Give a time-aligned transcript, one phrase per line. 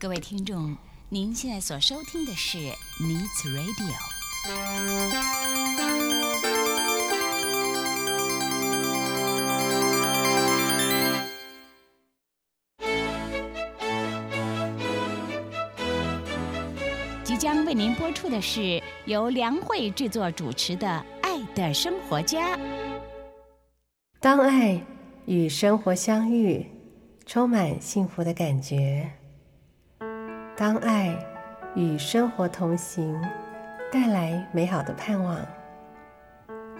[0.00, 0.74] 各位听众，
[1.10, 3.92] 您现在所收听的是 Needs Radio。
[17.22, 20.86] 即将为您播出的是由梁慧制作主持的
[21.20, 22.56] 《爱的生活家》。
[24.18, 24.82] 当爱
[25.26, 26.66] 与生活相遇，
[27.26, 29.06] 充满幸福的感觉；
[30.60, 31.16] 当爱
[31.74, 33.18] 与生活同行，
[33.90, 35.38] 带来美好的盼望。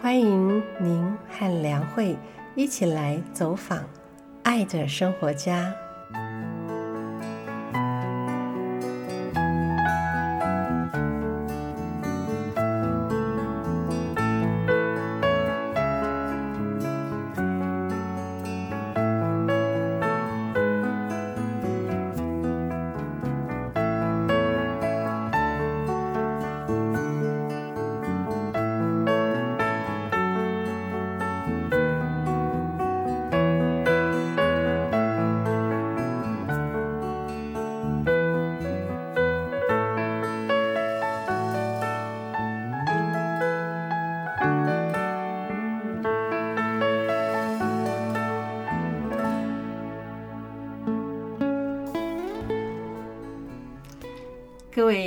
[0.02, 2.14] 欢迎您和梁慧
[2.54, 3.82] 一起来走访
[4.42, 5.74] 爱的生活家。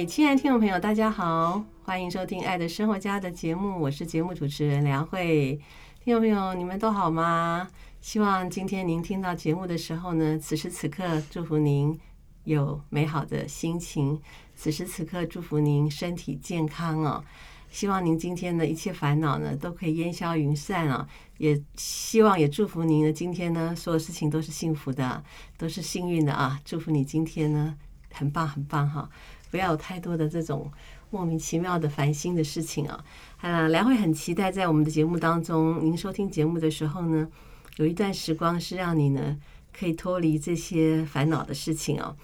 [0.06, 5.58] 亲爱的听众朋友，大家好，欢迎收听《爱的生活家》的节目，我是节目主持人梁慧。
[6.04, 7.68] 听众朋友，你们都好吗？
[8.02, 11.98] 希望今天您听到节目的时候呢，此时此刻祝福您
[12.44, 14.20] 有美好的心情，
[14.56, 17.24] 此时此刻祝福您身体健康哦。
[17.70, 21.08] 希望您今天的一切烦恼呢，都可以烟消云散啊！
[21.38, 25.24] 也希望也祝福您呢，今天呢，所有事情都是幸福的，
[25.58, 26.60] 都是幸运的啊！
[26.66, 27.76] 祝福你今天呢，
[28.12, 29.10] 很棒很棒哈！
[29.54, 30.68] 不要有太多的这种
[31.12, 33.06] 莫名其妙的烦心的事情啊！
[33.40, 37.30] 啊，梁慧很期待在我们的节目当中，您收听节目的时候呢，
[37.78, 39.38] 有一段时光是让你呢
[39.72, 42.16] 可以脱离这些烦恼的事情哦，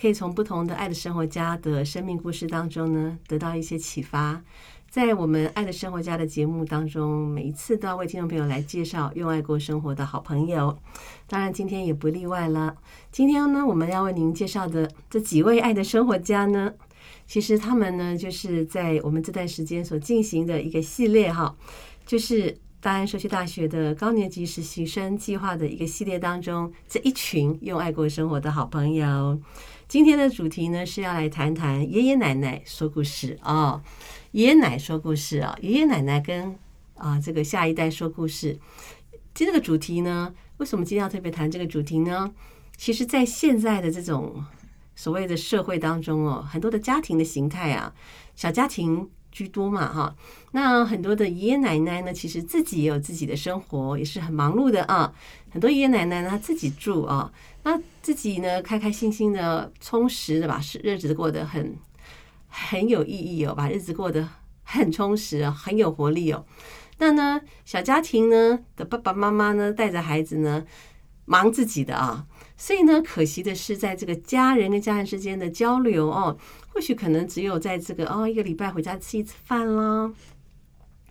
[0.00, 4.42] 可以从不同的爱的生活家的生命故事当中呢得到一些启发。
[4.88, 10.78] 在我们爱的生活家的节目当中，每一次都要为听众朋友来介绍用爱过生活的好朋友，
[11.26, 12.74] 当然今天也不例外了。
[13.12, 16.72] 今天呢，我们要为您介绍的这几位爱的生活家呢，
[17.28, 21.54] 其实他们呢，就是在我们这段时间所进行的一个系列哈，
[22.06, 29.38] 就是大安社区大学的高年级实习生计划的一个系列当中，这一群用爱过生活的好朋友。
[29.86, 33.82] 今天的主题呢，是要来谈谈爷爷奶奶说故事啊。
[34.32, 36.56] 爷爷奶说故事啊，爷爷奶奶跟
[36.94, 38.58] 啊这个下一代说故事，
[39.34, 42.32] 这个主题呢，为什么今天要特别谈这个主题呢？
[42.76, 44.44] 其实，在现在的这种
[44.98, 47.94] 所谓的社会当中哦，很多的家庭的形态啊，
[48.34, 50.16] 小家庭居多嘛，哈。
[50.50, 55.14] 那很多的爷爷奶奶呢，其实自己也有自己的生活，也是很忙碌的啊。
[55.50, 57.32] 很多爷爷奶奶呢，他自己住啊，
[57.62, 61.76] 那自己呢，开开心心的、充实的把日子过得很。
[62.50, 64.26] 很有意义哦，把日子过得
[64.62, 66.46] 很充实啊，很有活力哦。
[66.96, 70.64] 那呢，小家庭呢的爸爸妈妈呢，带着孩子呢，
[71.26, 72.26] 忙自己的啊。
[72.60, 76.36] 所以呢，可惜的是，在这个家人跟家人之间的交流哦，
[76.68, 80.12] 或许可能只有在这个哦一个礼拜回家吃一次饭啦，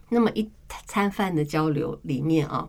[0.10, 0.52] 那么一
[0.86, 2.68] 餐饭的交流里面啊。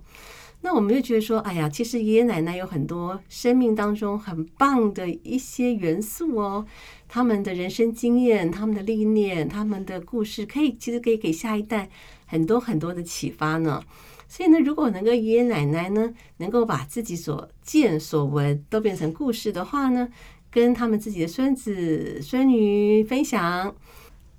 [0.61, 6.65] 那我们就觉得说，哎呀，其实爷爷奶奶有很多生命当中很棒的一些元素哦，
[7.09, 11.91] 他们的人生经验、他们的历练、他们的故事，可以其实可以给下一代
[12.27, 13.83] 很多很多的启发呢。
[14.29, 20.09] 所以呢，如果能够爷爷奶奶呢，能够把自己所见所闻都变成故事的话呢，
[20.51, 23.75] 跟他们自己的孙子孙女分享，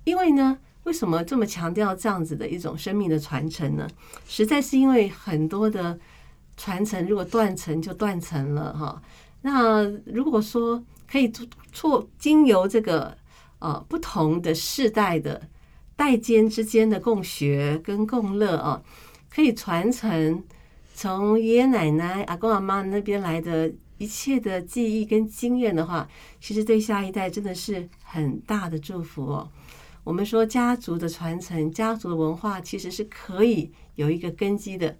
[0.04, 0.60] 因为呢。
[0.86, 3.88] 为什么这么强调这样子的一种生命的传承呢？
[4.26, 6.00] 实在是因为很多的
[6.58, 9.00] 传承，如果断层就断层了哈。
[9.42, 11.32] 那如果说可以
[11.72, 13.16] 错经由这个
[13.60, 15.48] 呃不同的世代的
[15.96, 18.82] 代间之间的共学跟共乐啊，
[19.40, 20.44] 可以传承
[20.94, 26.06] 从爷爷奶奶、阿公阿妈那边来的一切的记忆跟经验的话，
[26.42, 29.50] 其实对下一代真的是很大的祝福哦。
[30.04, 34.94] 我们说家族的传承，家族的文化其实是可以有一个根基的。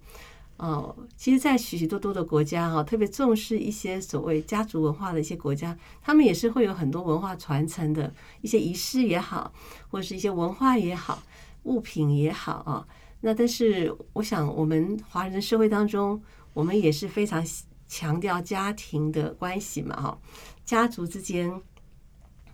[0.56, 8.10] 哦，其实，在许许多多的国家哈，特别重视一些所谓家族文化的一些国家，他们也是会有很多文化传承的
[8.40, 9.52] 一些仪式也好，
[9.90, 11.22] 或者是一些文化也好，
[11.64, 12.86] 物品也好啊。
[13.20, 16.22] 那但是，我想我们华人的社会当中，
[16.52, 17.44] 我们也是非常
[17.88, 20.18] 强调家庭的关系嘛，哈，
[20.64, 21.60] 家族之间。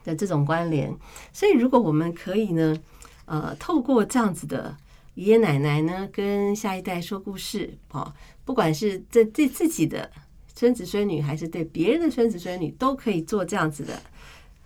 [0.06, 0.96] 的这种关联。
[1.32, 2.80] 所以，如果我们可以呢，
[3.24, 4.76] 呃，透过这样子的
[5.14, 8.14] 爷爷奶奶呢，跟下一代说故事，哦，
[8.44, 10.08] 不管是在对自己的
[10.54, 14.00] 孙子孙女，还是对别人的孙子孙女，都可以做这样子的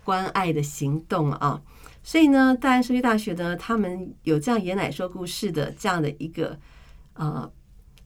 [0.05, 1.63] 关爱的行动啊。
[2.03, 6.59] 所以呢，大安社区大学呢，他们有这样爷奶说故事的这样的一个
[7.15, 7.51] 呃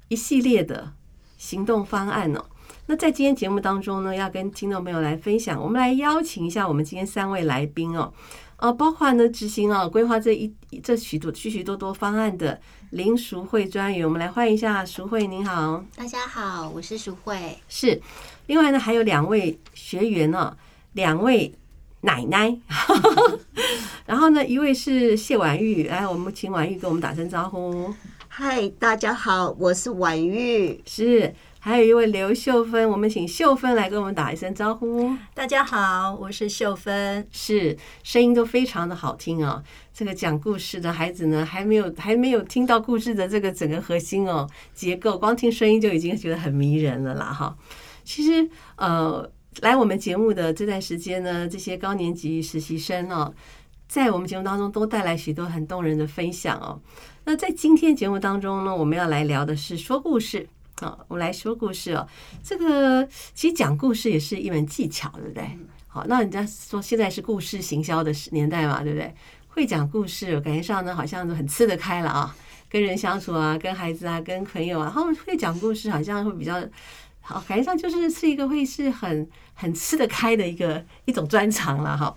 [0.08, 0.92] 一系列的
[1.38, 2.44] 行动方案呢。
[2.86, 8.12] 那在今天节目当中呢，要跟听众朋友来分享，我们来邀请一下我们今天三位来宾哦，
[8.56, 10.52] 呃，包括呢执行啊规划这一
[10.82, 18.00] 这许多许许多多方案的林淑慧专员，我们来欢迎一下淑慧，您好，大家好，我是淑慧，是。
[18.46, 20.54] 另外呢，还有两位学员呢，
[20.92, 21.54] 两位
[22.04, 22.54] 奶奶，
[24.04, 27.92] 然后呢，一位是谢婉玉，来，我们请婉玉跟我们打声招呼。
[28.28, 31.34] 嗨，大家好，我是婉玉，是。
[31.60, 35.10] 还有一位刘秀芬，我们请秀芬来跟我们打一声招呼。
[35.32, 39.62] 大家好，我是秀芬，是声音都非常的好听哦。
[39.94, 47.56] 这个讲故事的孩子呢，还没有还没有听到故事的这个整个核心哦结构，光听声音就已经觉得很迷人了啦哈。
[48.04, 48.46] 其实
[48.76, 49.26] 呃，
[49.60, 53.32] 来我们节目的这段时间呢，这些高年级实习生哦，
[53.88, 56.80] 在我们节目当中都带来许多很动人的分享哦。
[57.24, 60.46] 那在今天节目当中呢，我们要来聊的是说故事。
[60.80, 62.06] 啊，我们来说故事哦。
[62.42, 65.48] 这个其实讲故事也是一门技巧，对不对？
[65.86, 69.14] 好，那人家说现在是故事行销的年代嘛，对不对？
[69.46, 72.34] 会讲故事，感觉上呢好像都很吃得开了啊。
[72.68, 76.60] 跟人相处啊，跟孩子啊，跟朋友啊，他们会讲故事，好像会比较
[77.26, 82.14] 好，感觉上就是是一个会是很很吃得开的一个一种专长了哈。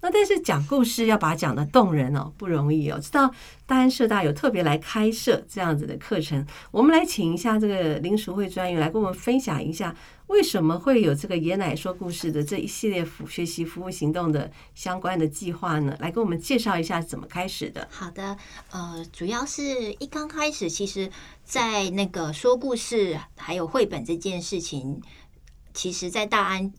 [0.00, 2.98] 那但是讲故事要把它讲的动人哦，不容易哦。
[3.00, 3.32] 知道
[3.66, 9.94] 大安社大有特别来开设这样子的课程，我们来请一下这个林淑慧专员来跟我们分享一下，
[10.28, 15.96] 为什么会有这个爷奶说故事的这一系列服学习服务行动的相关的计划呢？
[15.98, 17.88] 来跟我们介绍一下怎么开始的。
[17.90, 18.36] 好的，
[18.70, 21.10] 呃，主要是一刚开始，其实
[21.44, 25.02] 在那个说故事还有绘本这件事情，
[25.74, 26.72] 其实在大安。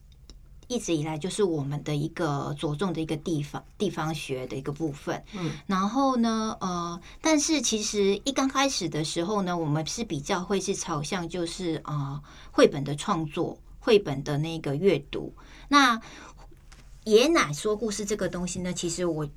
[0.69, 5.21] 一直以来就是我们的一个着重的一个地方，地方学的一个部分。
[5.33, 12.21] 嗯，然后呢，呃，但是其实一刚开始的时候呢，我们是比较会是朝向就是啊，
[12.51, 15.33] 绘本的创作，绘本的那个阅读。
[15.69, 15.99] 那
[17.05, 19.27] 爷奶说故事这个东西呢，其实我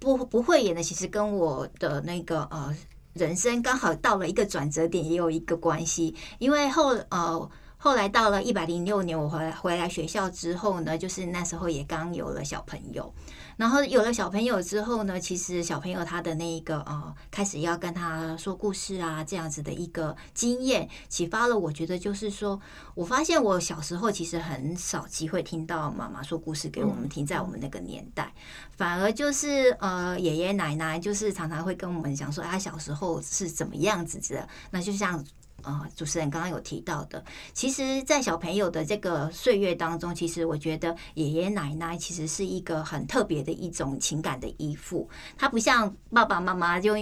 [0.00, 2.76] 不不会演的，其实跟我的那个呃
[3.12, 7.48] 人生刚好到了一个转折点，也有一个关系，因为后呃。
[7.84, 13.12] 后来到了一百零六年，我回来回来学校之后呢，就是那时候也刚有了小朋友，
[13.58, 22.58] 然后有了小朋友之后呢，其实小朋友他的那一个呃，开始要跟他说故事啊，这样子的一个经验，启发了我觉得就是说，
[22.94, 28.32] 我发现我小时候其实很少机会听到妈妈说故事给我们听，在我们那个年代，
[28.74, 35.22] 反而就是呃爷爷奶奶就是常常会跟我们讲说，他小时候是怎么样子的，那就像。
[35.64, 45.08] 啊，主持人刚刚有提到的，其实，在小朋友的这个岁月当中，其实我觉得爷爷奶奶其实是一个很特别的一种情感的依附。
[45.38, 46.94] 他不像爸爸妈妈，就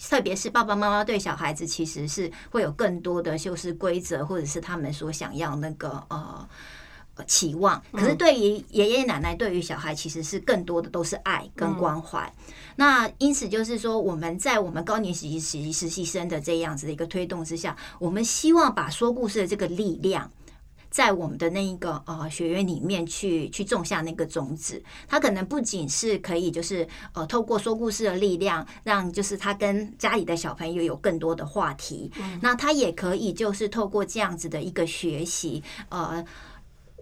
[0.00, 6.48] 特别是爸爸妈妈对小孩子，其实是会有更多的修饰规则，或者是他们所想要那个呃。
[7.26, 12.32] 期望，可是对于爷爷奶奶，对于小孩，其实是更多的都是爱跟关怀。
[12.76, 20.28] 那因此就是说，我们在我们高年级实习实习生的这样子的一个推动之下，我们希望把说故事的这个力量，
[20.90, 24.82] 在我们的那一个呃学院里面去去种下那个种子。
[25.06, 32.10] 他可能不仅是可以就是呃透过说故事的力量，让就是他跟家里的小朋友有更多的话题。
[32.40, 36.24] 那他也可以就是透过这样子的一个学习，呃。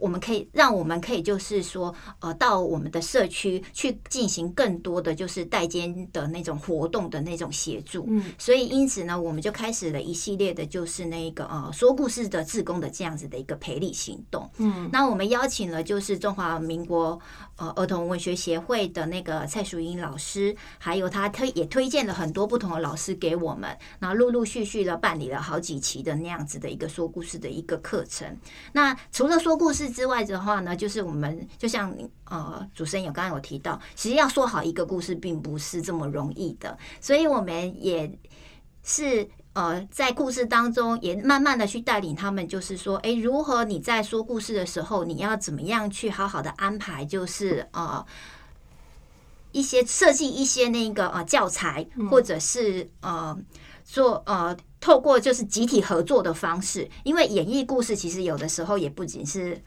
[0.03, 8.05] 我们可以让我们可以就是说，呃，到我们的社区去进行更多的就是代间的那种活动的那种协助。
[8.09, 14.51] 嗯，所以因此呢，我们就开始了一系列的，就是那个呃说故事的志工的这样子的一个培力行动。
[14.57, 17.17] 嗯，那我们邀请了就是中华民国
[17.55, 28.37] 呃儿童文学协会的那个蔡淑英老师，还有他推也推荐了很多不同的老师给我们，然后陆陆续续的办理了好几期的那样子的一个说故事的一个课程。
[28.73, 29.92] 那除了说故事。
[29.93, 31.95] 之外的话呢，就是我们就像
[32.25, 38.19] 呃主持人有刚刚有提到，其实要说好一个故事，并不是这么容易的，所以我们也
[38.83, 48.05] 是呃在故事当中也慢慢的去带领他们，就是说，哎，如何你在说故事的时候，你要怎么样去好好的安排，就是呃
[49.53, 53.39] 一些设计一些那个呃教材，或者是呃
[53.85, 59.63] 做呃透过就是集体合作的方式，因为演绎故事其实有的时候也不仅是。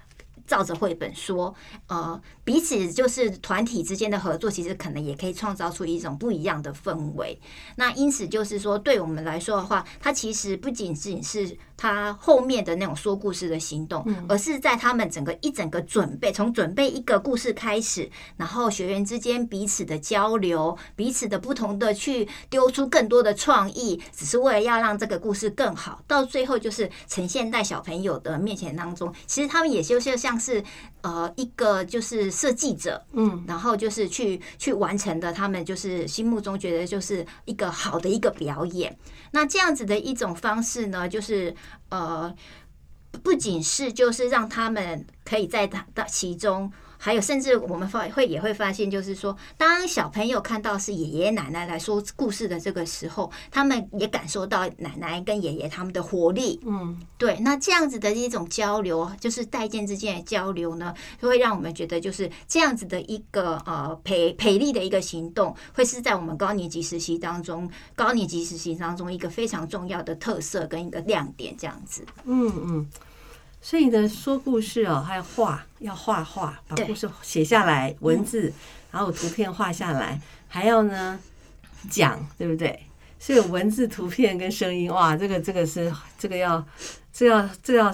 [0.47, 1.53] 照着绘本说，
[1.87, 7.39] 呃，彼此就是团体之间的合作，其实可能也可以创造出一种不一样的氛围。
[7.77, 26.01] 那因此就是说，对我们来说的话，它其实不仅仅是他后面的那种说故事的行动，而是在他们整个一整个准备，从准备一个故事开始，然后学员之间彼此的交流，彼此的不同的去丢出更多的创意，只是为了要让这个故事更好。
[26.07, 30.63] 到最后就是呈现在小朋友的面前当中，其实他们也就是像是
[31.01, 38.97] 呃一个就是设计者，嗯，然后就是去去完成的他们就是心目中觉得就是一个好的一个表演。
[39.31, 41.53] 那这样子的一种方式呢，就是
[41.89, 42.35] 呃，
[43.23, 46.71] 不仅是就是让他们可以在他的其中。
[47.05, 56.59] 还有，甚至我们发会也会发现，就是说，当小朋友看到是爷爷奶奶来说故事的这个时候，他们也感受到奶奶跟爷爷他们的活力。
[56.65, 72.03] 嗯，对，那这样子的一种交流，就是代间之间的交流呢，就会让我们觉得，就是这样子的一个呃培培力的一个行动，会是在我们高年级实习当中，高年级实习当中一个非常重要的特色跟一个亮点，这样子。
[72.23, 72.89] 嗯嗯，
[73.65, 78.53] 所以呢，说故事哦，还要画，要画画，把故事写下来，文字，
[78.91, 81.19] 然后图片画下来，还要呢
[81.89, 82.79] 讲，对不对？
[83.17, 86.63] 所以文字、图片跟声音，哇，这个这个是这个要
[87.11, 87.91] 这要这要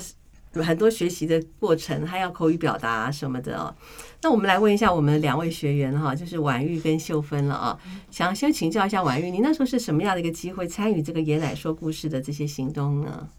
[0.55, 3.73] 很多学习的过程，还要口语表达什么的哦。
[4.23, 7.79] 那我们来问一下我们两位学员哈，就是婉玉跟秀芬了啊。
[8.11, 13.29] 想先请教一下婉玉，你那时候是什么样的一个机会参与这个爷奶说故事的这些行动呢？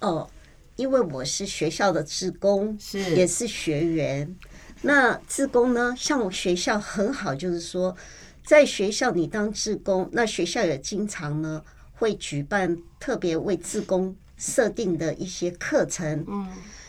[0.00, 0.28] 哦，
[0.76, 4.36] 因为我是学校的职工，是也是学员。
[4.82, 7.96] 那职工呢，像我学校很好，就是说，
[8.44, 11.62] 在学校你当职工，那学校也经常呢
[11.94, 16.46] 会举办特别为职工设定的一些课程，嗯，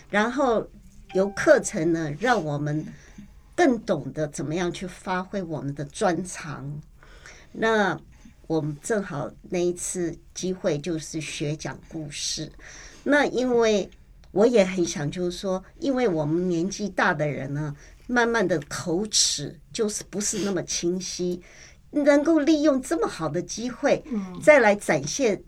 [0.10, 0.70] 然后
[1.14, 2.86] 由课程呢让我们
[3.56, 6.82] 更懂得怎么样去发挥我们的专长。
[7.54, 7.98] 那
[8.48, 12.52] 我们正好那一次机会就是学讲故事，
[13.10, 13.90] 那因为
[14.32, 21.42] 我也很想，就是说，因为我们年纪大的人呢，慢慢的口齿就是不是那么清晰，
[21.92, 24.04] 能够利用这么好的机会，
[24.44, 25.42] 再来展现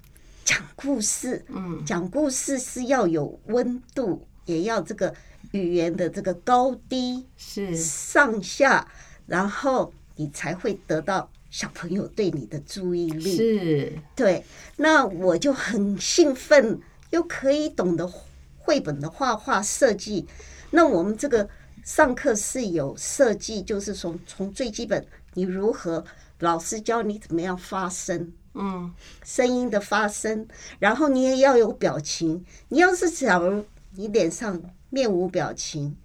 [0.45, 1.45] 讲故事。
[1.49, 5.13] 嗯，讲故事是要有温度，也要这个
[5.51, 8.87] 语言的这个高低是上下，
[9.27, 13.35] 然后你才会得到小朋友对你的注意力。
[13.35, 14.43] 是，对，
[14.77, 18.09] 那我就很兴奋，又可以懂得
[18.57, 20.27] 绘本的画画设计。
[20.71, 21.49] 那我们这个
[21.83, 26.03] 上课是有设计，就是从从最基本，你如何
[26.39, 30.47] 老师教你怎么样发声，嗯，声音的发声，
[30.77, 32.45] 然后你也要有表情。
[32.67, 35.95] 你要是假如你脸上面无表情，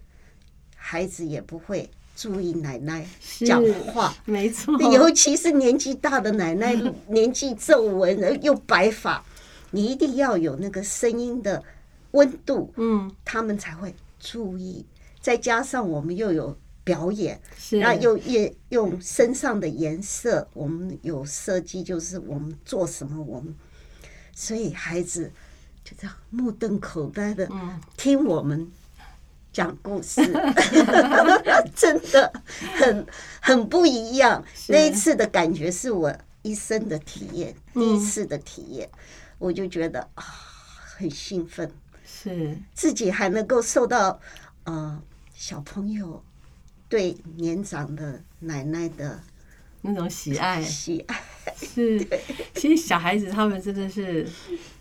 [0.75, 3.07] 孩子也不会注意奶奶
[3.41, 4.15] 讲话。
[4.25, 6.75] 没错，尤其是年纪大的奶奶，
[7.09, 9.23] 年纪皱纹呃又白发，
[9.75, 11.63] 你一定要有那个声音的
[12.13, 14.87] 温度，嗯，他们才会注意。
[15.21, 23.53] 再加上我们又有表演，是，然后又也用身上的颜色，我们有设计，就是我们做什么，我们
[24.33, 25.33] 所以孩子
[25.83, 27.81] 就这样目瞪口呆的嗯。
[27.97, 28.71] 听我们
[29.53, 30.21] 讲故事，
[31.75, 32.33] 真的
[32.77, 33.07] 很
[33.41, 34.45] 很不一样。
[34.69, 38.89] 那一次的感觉是我一生的体验，第一次的体验，
[39.45, 40.25] 我就觉得啊
[40.97, 41.71] 很兴奋，
[42.07, 44.19] 是，自己还能够受到
[44.65, 45.03] 呃
[45.35, 46.25] 小朋友
[46.89, 49.21] 对年长的奶奶的
[49.83, 51.23] 那种喜爱， 喜爱。
[51.55, 52.03] 是，
[52.55, 54.27] 其实小孩子他们真的是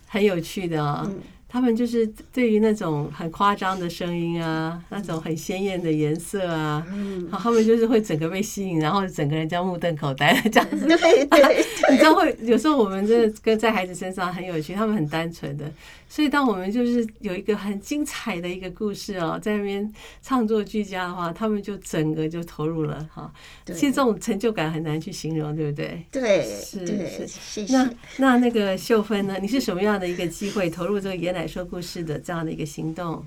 [0.06, 1.06] 很有趣的啊、
[1.54, 6.84] 他们就是对于那种很夸张的声音啊，那种很鲜艳的颜色啊，
[7.30, 10.84] 然后他们就是会整个被吸引，然后整个人这样目瞪口呆 这样子。
[10.84, 15.70] 对对你知道会有时候我们真的跟在孩子身上很有趣，他们很单纯的，
[16.08, 19.88] 所以当我们就是有一个很精彩的一个故事哦，在那边
[20.20, 23.32] 唱作俱佳的话，他们就整个就投入了哈。
[23.64, 26.04] 对其实这种成就感很难去形容，对不对？
[26.10, 27.88] 对是那。
[28.16, 29.36] 那那个秀芬呢？
[29.40, 33.24] 你是什么样的一个机会投入这个爷说故事的这样的一个行动？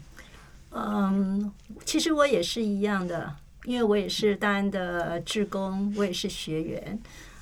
[0.72, 1.52] 嗯，
[1.86, 7.00] 其实我也是一样的，因为我也是大安的职工，我也是学员，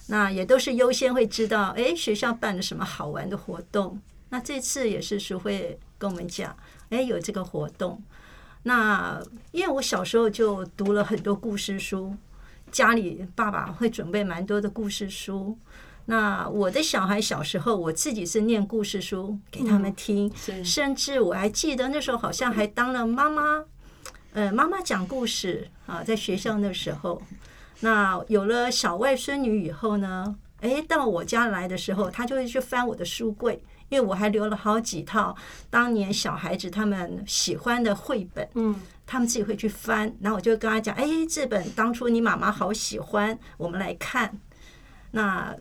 [0.07, 3.99] 那也都是优先会知道，哎，学校办了什么好玩的活动。
[4.29, 6.55] 那这次也是淑慧跟我们讲，
[6.89, 8.01] 哎，有这个活动。
[8.63, 12.15] 那因为我小时候就读了很多故事书，
[12.71, 15.57] 家里爸爸会准备蛮多的故事书。
[16.05, 20.63] 那我的小孩小时候，我自己是念故事书给他们听，是。
[20.63, 23.65] 甚至我还记得那时候好像还当了妈妈，
[24.33, 27.21] 呃，妈妈讲故事啊，在学校那时候，
[27.79, 35.35] 那有了小外孙女以后呢，诶，到我家来的时候，她就会去翻我的书柜，因为我还留了好几套
[35.71, 38.75] 当年小孩子他们喜欢的绘本，嗯，
[39.07, 44.39] 他们自己会去翻，然后我就跟他讲，哎，这本当初你妈妈好喜欢，我们来看。
[45.11, 45.55] 那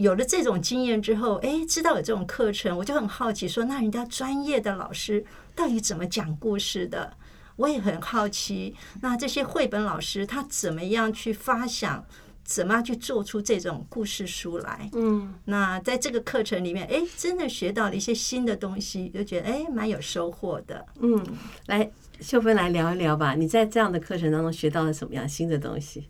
[0.00, 7.14] 有了这种经验之后，哎，知道有这种课程，我就很好奇，说那人家专业的老师到底怎么讲故事的？
[7.56, 12.06] 我也很好奇，那这些绘本老师他怎么样去发想，
[12.50, 14.90] 怎么样去做出这种故事书来？
[14.94, 20.84] 嗯，那在这个课程里面，哎，真的学到了一些新的东西，就觉得哎，蛮有收获的。
[20.98, 21.24] 嗯，
[21.66, 21.88] 来，
[22.20, 23.34] 秀芬来聊一聊吧。
[23.34, 26.08] 你在这样的课程当中学到了什么样新的东西？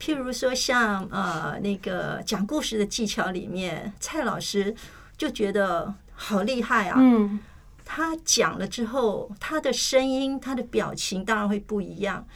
[0.00, 4.74] 譬如说，像呃那个讲故事的技巧里面，蔡老师
[5.18, 6.96] 就觉得好厉害啊。
[6.98, 7.38] 嗯
[7.84, 12.26] 他讲了之后，他的声音、他的表情当然会不一样。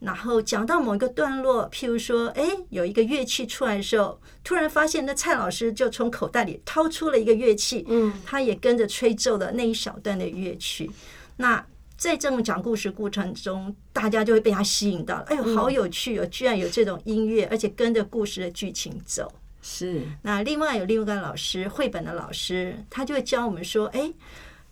[0.00, 10.90] 然后讲到某一个段落，譬如说，哎，有一个乐器出来的时候，突然发现那蔡老师就从口袋里掏出了一个乐器，嗯，他也跟着吹奏了那一小段的乐曲。
[11.36, 11.64] 那
[11.96, 16.26] 在这种讲故事过程中，大家就会被他吸引到，哎呦，好有趣哦！
[16.26, 19.32] 居然有这种音乐，而且跟着故事的剧情走。
[19.60, 24.12] 是，那另外有另外一个老师，绘本的老师，他就会教我们说，哎，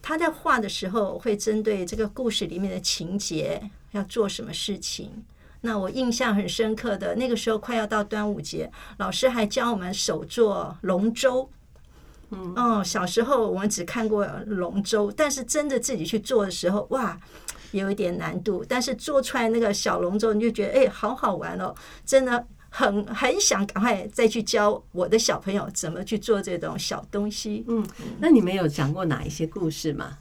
[0.01, 3.61] 他在画的时候会针对这个故事里面的情节
[3.93, 5.25] 要做什么事情。
[5.63, 11.51] 那我印象很深刻的，那个时候快要到端午节，老师还教我们手做龙舟。
[12.31, 17.19] 嗯，哦，小时候我们只看过龙舟，但是真的自己去做的时候，哇，
[17.71, 18.65] 有一点难度。
[18.69, 21.75] 但是做出来那个小龙舟，你就觉得哎，好好玩哦，
[22.05, 27.65] 真的很很想赶快再去教我的小朋友怎么去做这种小东西。
[27.69, 27.85] 嗯，
[28.21, 30.19] 那你们有讲过哪一些故事吗？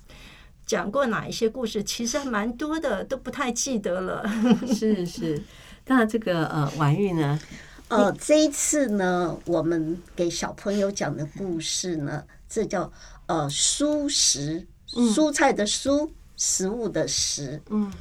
[0.66, 1.84] 讲过哪一些故事？
[1.84, 4.24] 其实还蛮多的，都不太记得了。
[4.74, 5.42] 是是，
[5.86, 7.40] 那这个呃，婉玉呢？
[7.88, 12.92] 呃，这一次呢，我们给小朋友讲的故事呢，这叫
[13.28, 17.62] 呃蔬食，蔬菜的蔬，食物的食。
[17.70, 17.92] 嗯，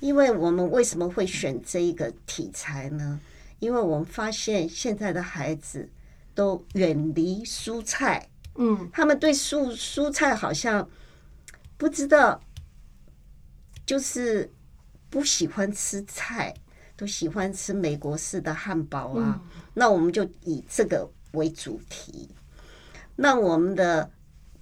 [0.00, 3.20] 因为我们为什么会选这一个题材呢？
[3.60, 5.88] 因为我们发现现在的孩子
[6.34, 10.88] 都远离蔬菜，嗯他们对蔬蔬菜好像
[11.80, 12.38] 不知道，
[13.86, 14.52] 就是
[15.08, 16.54] 不喜欢吃菜，
[16.94, 19.40] 都喜欢吃美国式的汉堡啊。
[19.72, 22.28] 那我们就以这个为主题。
[23.16, 24.10] 那我们的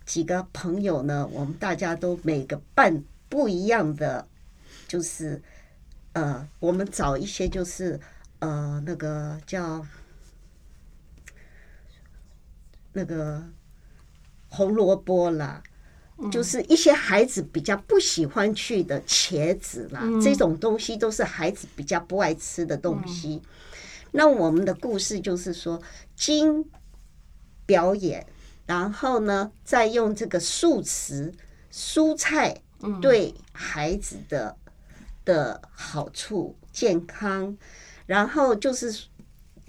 [0.07, 4.28] 几个朋友呢，我们大家都每个办不一样的，
[4.87, 5.42] 就是
[6.12, 7.98] 呃，我们找一些就是
[8.38, 9.85] 呃那个叫
[12.92, 13.42] 那个
[14.48, 15.61] 红萝卜啦，
[16.33, 23.40] 就是一些孩子比较不喜欢去的茄子啦，这种东西都是孩子比较不爱吃的东西。
[24.11, 25.81] 那我们的故事就是说，
[26.16, 26.64] 经
[27.66, 28.26] 表演，
[28.66, 31.33] 然后呢，再用这个素食
[31.70, 32.62] 蔬菜
[33.00, 34.57] 对孩子的
[35.24, 37.57] 的好处、健康，
[38.07, 39.04] 然后就是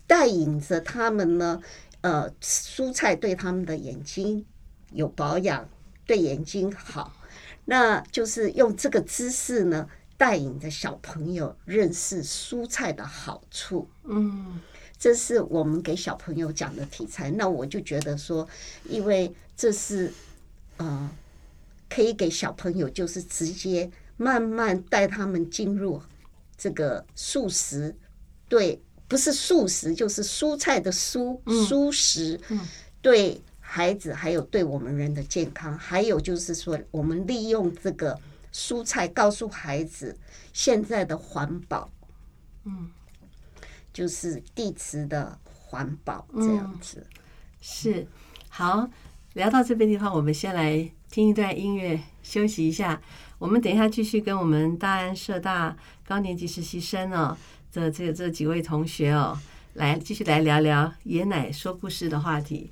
[0.07, 1.61] 带引着他们呢，
[2.01, 4.45] 呃，蔬菜对他们的眼睛
[4.93, 5.69] 有保养，
[6.09, 7.15] 对眼睛好，
[7.65, 13.87] 那就是用这个姿势呢，带领着小朋友认识蔬菜的好处。
[14.05, 14.59] 嗯
[14.97, 17.29] 这是我们给小朋友讲的题材。
[17.29, 18.49] 那我就觉得说，
[18.85, 20.11] 因为这是
[20.77, 21.11] 呃，
[21.87, 26.01] 可以给小朋友就是直接慢慢带他们进入
[26.57, 27.95] 这个素食，
[28.47, 32.41] 对，不是素食就是蔬菜的蔬蔬食，
[32.99, 33.39] 对
[33.71, 38.19] 孩子还有对我们人的健康，还有就是说，我们利用这个
[38.51, 40.17] 蔬菜告诉孩子
[40.51, 41.87] 现在的环保，
[42.63, 42.89] 嗯，
[43.93, 47.05] 就是地磁的环保这样子。
[47.61, 48.07] 是
[48.49, 48.89] 好。
[49.33, 52.99] 聊到这边的话，我们先来听一段音乐，休息一下。
[53.37, 55.77] 我们等一下继续跟我们大安社大
[56.07, 57.37] 高年级实习生哦，
[57.71, 59.37] 这这这几位同学哦，
[59.75, 62.71] 来继续来聊聊爷奶说故事的话题。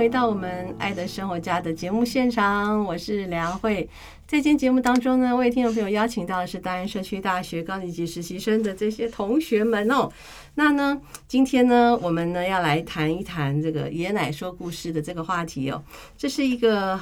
[0.00, 3.86] 回到我们《爱的生活家》的节目现场，我是梁慧。
[4.26, 10.10] 在今天节目当中呢，为听众朋友邀请到的是大安社区大学高年级实习生的这些同学们哦。
[10.54, 15.84] 那呢，今天呢，我们呢要来谈一谈这个爷奶说故事的这个话题哦。
[16.16, 16.98] 这是一个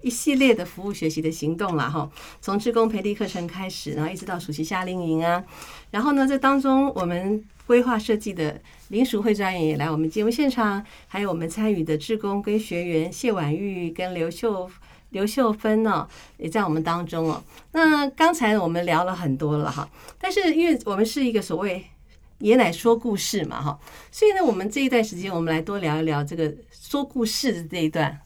[0.00, 5.42] 一系列的服务学习的行动了哈，从志工培力课程开始，然后一直到暑期夏令营啊。
[5.90, 14.70] 然后呢，这当中我们规划设计的林淑慧专员也来我们节目现场，还有我们参与的志工跟学员谢婉玉跟刘秀
[15.10, 16.06] 刘秀芬呢，
[16.36, 17.42] 也在我们当中哦。
[17.72, 21.84] 那刚才我们聊了很多了哈，但是因为我们是一个所谓
[22.38, 23.78] 爷奶说故事嘛哈，
[24.12, 28.18] 所以呢，我们这一段时间我们来多聊一聊这个说故事的这一段，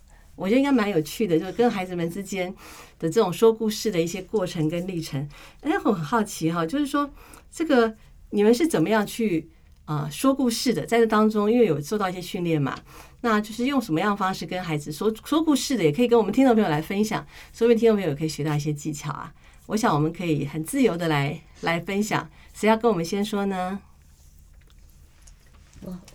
[0.43, 2.53] 我觉得应该蛮有趣的，就是跟孩子们之间
[2.99, 5.29] 的这种说故事的一些过程跟历程。
[5.61, 7.11] 哎，我很好奇哈，就是说
[7.51, 7.95] 这个。
[8.35, 9.51] 你们是怎么样去
[9.85, 10.87] 啊说故事的？
[10.87, 12.75] 在这当中，因为有受到一些训练嘛，
[13.21, 15.85] 那就是用什么样的方式跟孩子说说故事的？
[15.85, 19.31] 也可以跟我们听众朋友来分享，说不定听众朋友也可以学到一些技巧啊。
[19.67, 22.27] 我想我们可以很自由的来来分享。
[22.55, 23.79] 谁要跟我们先说呢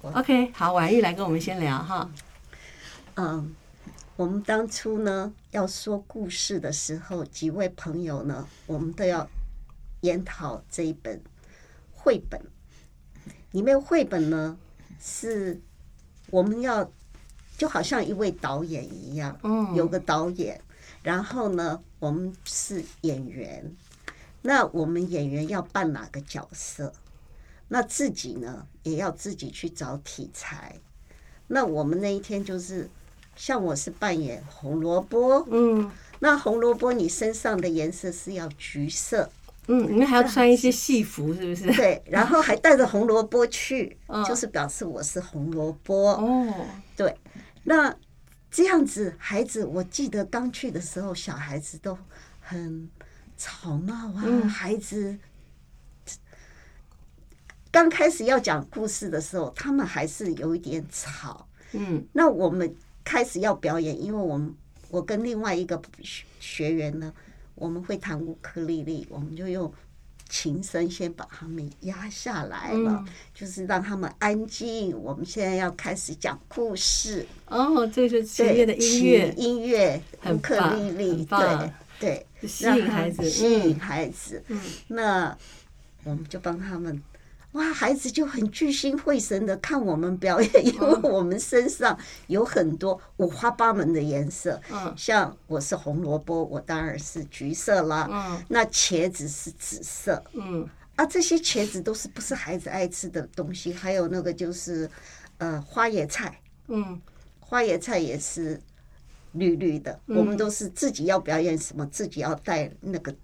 [0.02, 2.10] ？OK，好，婉玉来跟我们先聊哈。
[3.13, 3.56] 嗯，
[4.18, 9.30] 我们当初呢要说故事的时候，几位朋友呢，我们都要
[10.02, 11.22] 研讨这一本。
[11.92, 12.42] 绘本
[13.52, 14.58] 里面，绘本呢
[15.00, 15.62] 是
[16.32, 16.92] 我们要
[17.58, 20.60] 就好像一位导演一样，嗯，有个导演，
[21.04, 23.76] 然后呢，我们是演员，
[24.42, 26.92] 那我们演员要扮哪个角色？
[27.68, 30.80] 那自己呢也要自己去找题材。
[31.46, 32.90] 那我们那一天就是
[33.38, 39.30] 像我是扮演红萝卜，嗯，那红萝卜你身上的颜色是要橘色。
[39.69, 41.71] 嗯，你们还要穿一些戏服，是不是？
[41.73, 46.13] 对，然后还带着红萝卜去，就是表示我是红萝卜。
[46.13, 47.15] 哦，对，
[47.65, 47.93] 那
[48.50, 51.97] 这样子，孩子，我记得刚去的时候，小孩子都
[52.39, 52.89] 很
[53.38, 54.47] 吵闹啊。
[54.47, 55.17] 孩子
[57.69, 61.45] 刚开始要讲故事的时候，他们还是有一点吵。
[61.73, 62.73] 嗯，那我们
[63.08, 64.54] 开始要表演，因为我们
[64.89, 65.82] 我跟另外一个
[66.41, 67.13] 学员呢。
[67.60, 69.74] 我们会弹乌克丽丽，我们就用
[70.30, 74.96] 琴声先把他们压下来了，就是让他们安静。
[74.96, 77.26] 我们现在要开始讲故事。
[77.48, 84.43] 哦，这是音乐，音乐乌克丽丽，对对，吸引孩子，吸引孩子。
[84.50, 85.36] 嗯，那
[86.04, 87.02] 我们就帮他们。
[87.54, 94.62] 哇，孩子就很聚精会神的看我们表演，因为我们身上有很多五花八门的颜色。
[94.70, 98.08] 嗯，像我是红萝卜，我当然是橘色啦。
[98.12, 100.22] 嗯，那茄子是紫色。
[100.34, 103.74] 嗯，啊，这些茄子都是不是孩子爱吃的东西？
[103.74, 104.88] 还有那个就是
[105.38, 106.40] 呃花椰菜。
[106.68, 107.02] 嗯，
[107.40, 108.60] 花椰菜也是
[109.32, 110.00] 绿绿的。
[110.06, 113.16] 我们都是自己要表演什么，自己要带那个。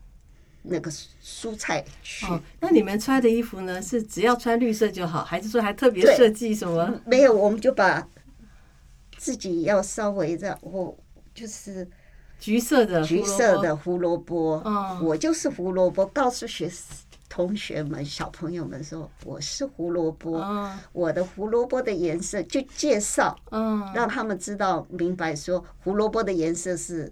[0.64, 0.90] 那个
[1.22, 2.26] 蔬菜去。
[2.60, 3.82] 那你们穿的衣服呢？
[3.82, 7.02] 是只要穿绿色就好，还是说还特别设计什么？
[7.06, 8.08] 没有，我们就把
[9.18, 10.98] 自己要稍微的，我
[11.34, 11.88] 就是
[12.40, 14.64] 橘色的橘色的胡萝卜。
[15.02, 16.06] 我就是胡萝卜。
[16.08, 16.72] 告诉学
[17.30, 20.46] 同学们、小朋友们说，我是胡萝卜。
[20.92, 27.12] 我的胡萝卜的颜色就介绍，嗯，让他们知道明白说胡萝卜的颜色是。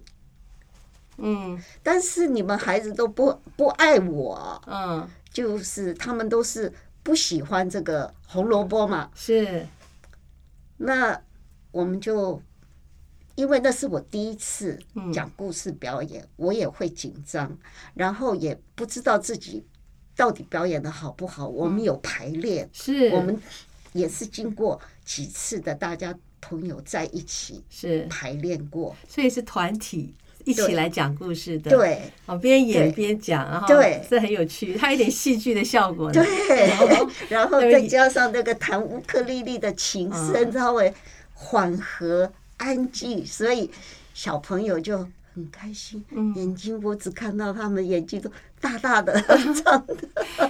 [1.24, 6.72] 嗯，但是你们孩子都不不爱我，嗯，就是他们都是
[7.04, 9.64] 不喜欢这个红萝卜嘛，是。
[10.78, 11.22] 那
[11.70, 12.42] 我们就
[13.36, 14.76] 因为那是我第一次
[15.14, 17.56] 讲故事表演，我也会紧张，
[17.94, 19.64] 然后也不知道自己
[20.16, 21.48] 到底表演的好不好。
[21.48, 23.10] 我们有排练，是。
[23.10, 23.40] 我们
[23.92, 28.04] 也是经过几次的大家朋友在一起是。
[28.10, 30.12] 排练过，所以是团体。
[30.44, 36.24] 一起来讲故事的，对，哦，边演边讲，然后对，这很有趣，它有点戏剧的效果，对，
[37.28, 40.92] 然后再加上那个弹乌克丽丽的琴声，稍微
[41.34, 43.70] 缓和安静，所以
[44.14, 44.98] 小朋友就
[45.34, 46.04] 很开心，
[46.36, 49.84] 眼睛我只看到他们眼睛都大大的， 的。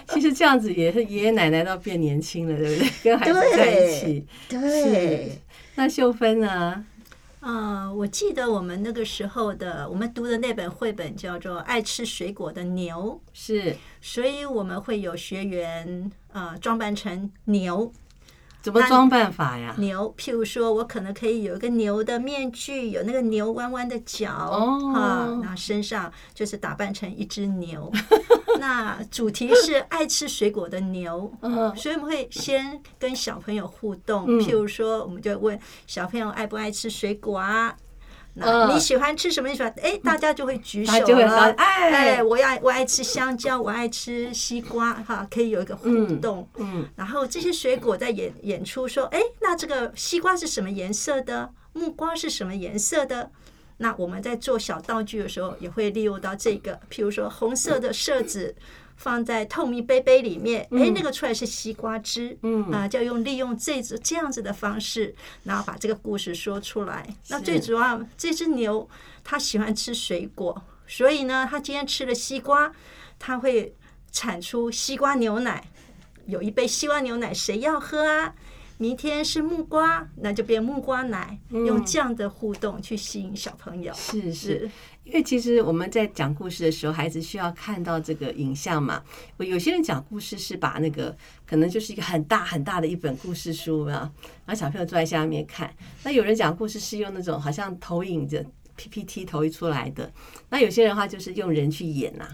[0.08, 2.90] 其实这样子也是爷爷奶奶都变年轻了，对不对？
[3.02, 5.38] 跟孩子在一起，对。
[5.74, 6.84] 那秀芬呢？
[7.42, 17.92] 啊，我记得我们那个时候的，我们读的那本绘本叫做《爱吃水果的牛》，是，所以我们会有学员呃装扮成牛，
[18.62, 19.74] 怎么装扮法呀？
[19.76, 27.90] 牛，譬如说我可能可以有一个牛的面具，有那个牛弯弯的角，哦啊，然后身上就是打扮成一只牛。
[28.62, 37.76] 那主题是爱吃水果的牛，嗯所以我们会先跟小朋友互动，嗯譬如说，我们就问小朋友爱不爱吃水果啊？
[38.34, 39.48] 那嗯你喜欢吃什么？
[39.48, 39.74] 你喜欢？
[39.82, 41.50] 哎，大家就会举手了。
[41.58, 45.88] 哎哎，我要我爱吃香蕉，我爱吃西瓜，哈，可以有一个互
[46.20, 46.48] 动。
[46.58, 51.50] 嗯然后这些水果在演演出说，哎，那这个西瓜是什么颜色的？
[51.72, 53.28] 木瓜是什么颜色的？
[53.82, 58.54] 那我们在做小道具的时候，也会利用到这个，譬如说红色的色纸
[58.96, 67.04] 放在透明杯杯里面，哎，那个出来是西瓜汁，嗯啊，就用利用这只这样子的方式，然后把这个故事说出来。
[67.28, 68.88] 那最主要，这只牛
[69.24, 72.72] 它喜欢吃水果，所以呢，它今天吃了西瓜，
[73.18, 73.74] 它会
[74.12, 75.64] 产出西瓜牛奶。
[76.26, 78.32] 有一杯西瓜牛奶，谁要喝啊？
[78.82, 81.38] 明天是木瓜，那就变木瓜奶。
[81.50, 83.94] 用这样的互动去吸引小朋友。
[83.94, 84.68] 是是，
[85.04, 89.00] 因为其实我们在讲故事的时候，孩子需要看到这个影像嘛。
[89.36, 91.16] 我有些人讲故事是把那个
[91.46, 94.10] 可能就是一个很大很大的一本故事书啊，
[94.44, 95.72] 然后小朋友坐在下面看。
[96.02, 100.12] 那有人讲故事是用那种好像投影着 PPT 投影出来的，
[100.50, 102.26] 那有些人的话就是用人去演呐、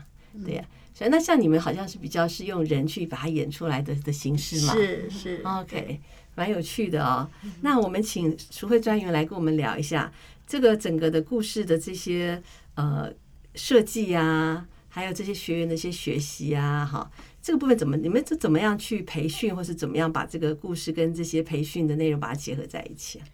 [0.42, 4.72] 对呀、所以那像你们好像是比较是用人去把它演出来的的形式嘛。
[4.72, 6.00] 是是 OK，
[6.38, 7.28] 蛮有趣的哦。
[7.60, 10.10] 那我们请淑慧专员来跟我们聊一下
[10.46, 12.40] 这个整个的故事的这些
[12.76, 13.12] 呃
[13.56, 17.10] 设计啊，还有这些学员的一些学习啊，哈，
[17.42, 23.26] 这个部分怎么你们这怎么样去培训，或是怎么样把这个故事跟这些培训的内容把它结合在一起啊？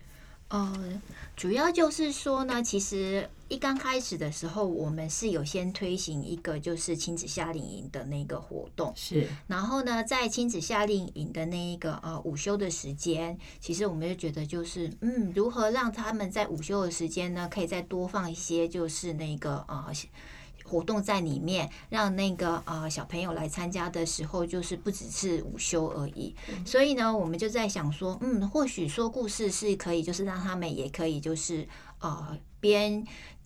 [0.49, 1.01] 呃，
[1.37, 19.87] 主要就是说呢，其实一刚开始的时候，我们是有先推行一个就是亲子夏令营的那个活动，是，然后呢，在亲子夏令营的那一个呃午休的时间，其实我们就觉得就是嗯，如何让他们在午休的时间呢，可以再多放一些就是那个呃。
[20.67, 26.35] 活动在里面，让那个呃小朋友来参加的时候，就是不只是午休而已。
[26.65, 33.05] 所以呢，我们就在想说，嗯，或许说故事是可以，就是让他们也可以，就是呃边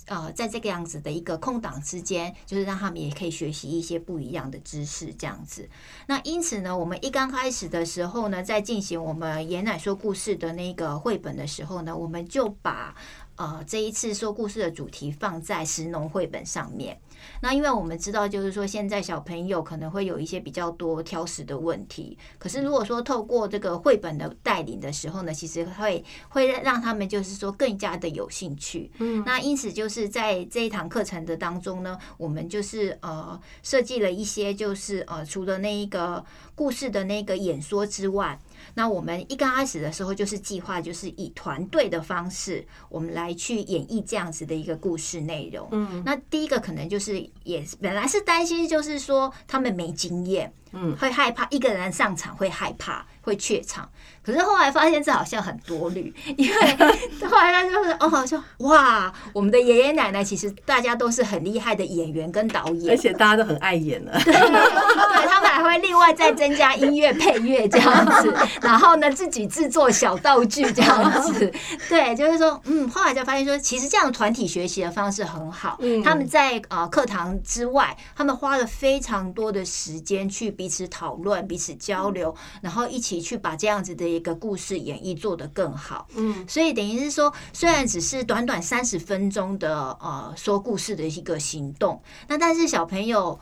[0.09, 5.69] 呃在这个样子的一个空档之间，就是让他们也可以学习一些不一样的知识，这样子。
[6.07, 12.95] 那因此呢，我们一刚开始的时候呢，在进行我们爷奶说故事的那个绘本的时候呢，我们就把
[13.37, 16.99] 呃这一次说故事的主题放在石农绘本上面。
[17.41, 28.91] 那因为我们知道，就是说现在小朋友可能会有一些比较多挑食的问题，可是如果说透过这个绘本的带领的时候呢，其实会会让他们就是说更加的有兴趣。
[28.99, 38.39] 嗯，那因此就是在这一堂课程的当中呢，我们就是呃设计了一些就是呃除了那一个故事的那个演说之外。
[38.75, 45.69] 那我们一刚开始的时候，就是计划就是以团队的方式，我们来去演绎这样子的一个故事内容。
[45.71, 47.08] 嗯，那第一个可能就是
[47.45, 53.89] 也本来是担心，就是说他们没经验，嗯，会害怕一个人上场会害怕会怯场。
[54.21, 56.55] 可是后来发现这好像很多虑，因为
[57.27, 64.21] 后来他就是哦，好像哇，我们的爷爷奶奶其实大家都是很厉害的演员跟导演，而且大家都很爱演了。
[64.25, 71.51] 对他们还会另外再增加音乐配乐这样子，然后呢自己制作小道具这样子。
[71.89, 75.79] 对，就是说，嗯，后来就发现说，其实这样团体学习的方式很好。
[75.81, 86.07] 嗯他们在呃课堂之外，他们花了非常多的时间去彼此讨论、彼此交流，然后一起去把这样子的一个故事演绎做得更好。
[86.17, 93.39] 嗯，所以等于是说，虽然只是短短三十分钟的呃说故事的一个行动，那但是小朋友。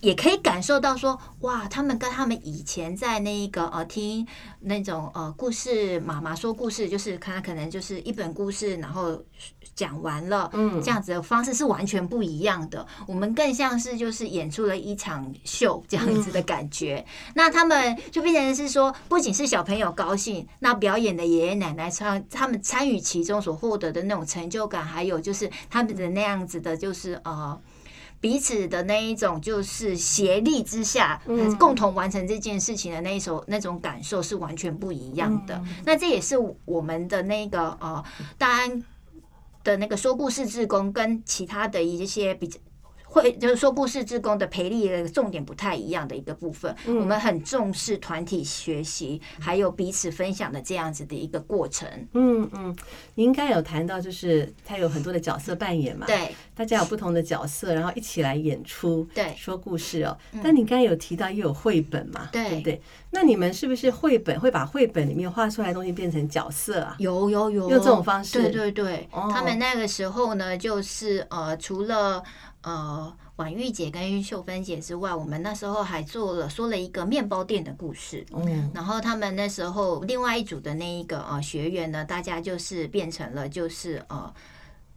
[0.00, 4.26] 也可以感受到说，哇，他们跟他们以前在那一个呃听
[4.58, 9.22] 那种呃故事妈妈说故事，就是看可能就是一本故事，然后
[9.74, 12.86] 讲完了，嗯这样子的方式是完全不一样的。
[13.06, 17.04] 我们更像是就是演出了一场秀这样子的感觉。
[17.34, 27.60] 那他们就变成是说，不仅是小朋友高兴，那表演的爷爷奶奶参他们参与其中所获得的那种成就感，还有就是他们的那样子的，就是呃。
[28.20, 31.20] 彼此的那一种就是协力之下，
[31.58, 35.60] 共同完成这件事情的那一首那种感受是完全不一样的。
[35.84, 38.04] 那这也是我们的那个呃，
[38.38, 38.80] 大安
[39.64, 42.58] 的那个说故事志工跟其他的一些比较。
[43.12, 46.74] 会就是说故事之工的培力的重点不太一样的一个部分。
[46.86, 51.86] 我们很重视团体学习，还有彼此分享的这样子的一个过程。
[52.14, 52.74] 嗯嗯，
[53.14, 60.16] 你应该有谈到，就是他有很多的角色扮演嘛，对，大家有不同的角色，然后一起来演出，对说故事哦。
[60.42, 62.80] 但你刚才有提到又有绘本嘛，对对不对？
[63.10, 66.96] 那你们是不是绘本会把绘本里面画出来的东西变成角色啊？
[66.98, 72.22] 有有有，用这种方式对对对，哦他们那个时候呢，就是呃，除了
[72.62, 78.24] 呃婉玉姐跟秀芬姐之外，我们那时候还做了说了一个面包店的故事。
[78.32, 84.32] 嗯，然后他们那时候另外一组的那一个呃学员呢，大家就是变成了就是呃。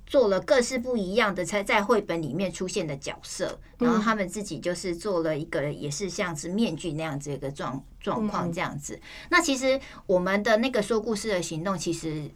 [0.08, 9.02] 做了各式不一样的才在绘本里面出现的角色，然后他们自己就是做了一个也是像是面具那样子一个状状况这样子。
[9.30, 12.30] 那其实我们的那个说故事的行动，其实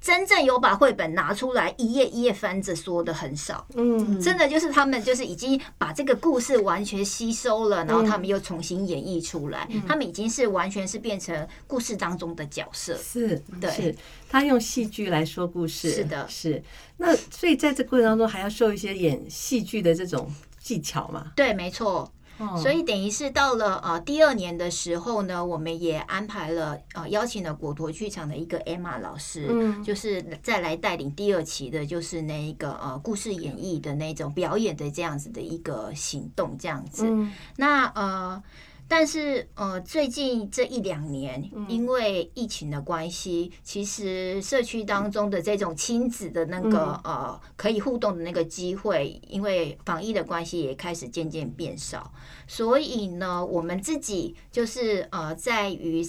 [0.00, 3.66] 真正有把绘本拿出来一页一页翻着说的很少。
[3.74, 12.96] 嗯，真的就是他们就是已经把这个故事完全吸收了，然后他们又重新演绎出来，他们已经是完全是变成故事当中的角色。
[12.96, 13.94] 是，对是
[14.28, 16.62] 他用戏剧来说故事，是的是。
[16.96, 21.32] 那所以在这过程当中，还要受一些演戏剧的这种技巧嘛？
[21.36, 22.10] 对，没错。
[22.40, 29.84] 哦所以等于是到了呃第二年的时候呢，我们也安排了呃邀请了果陀剧场的一个 Emma 老师，嗯。
[29.84, 37.06] 就是再来带领第二期的，就是那一个呃故事演绎的那种表演的这样子的一个行动，这样子。
[37.06, 37.32] 嗯。
[37.56, 38.42] 那呃，
[38.90, 52.12] 但是呃，最近这一两年，因为疫情的关系，其实社区当中的这种亲子的那个、呃可以互动的那个机会，因为防疫的关系，也开始渐渐变少。
[52.48, 56.04] 所以呢，我们自己就是呃，在于。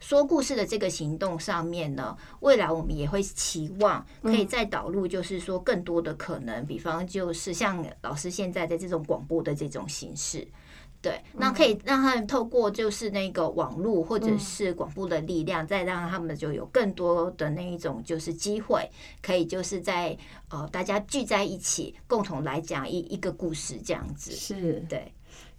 [0.00, 10.46] 说故事的这个行动上面呢，未来我们也会期望可以再导入，就是说更多的可能，比方就是像老师现在的这种广播的这种形式，
[11.04, 18.88] 对，那可以让他们透过就是那个网络或者是广播的力量，再让他们就有更多的那一种就是机会，
[19.20, 20.16] 可以就是在
[20.48, 25.12] 呃大家聚在一起，共同来讲一一个故事这样子，是，对，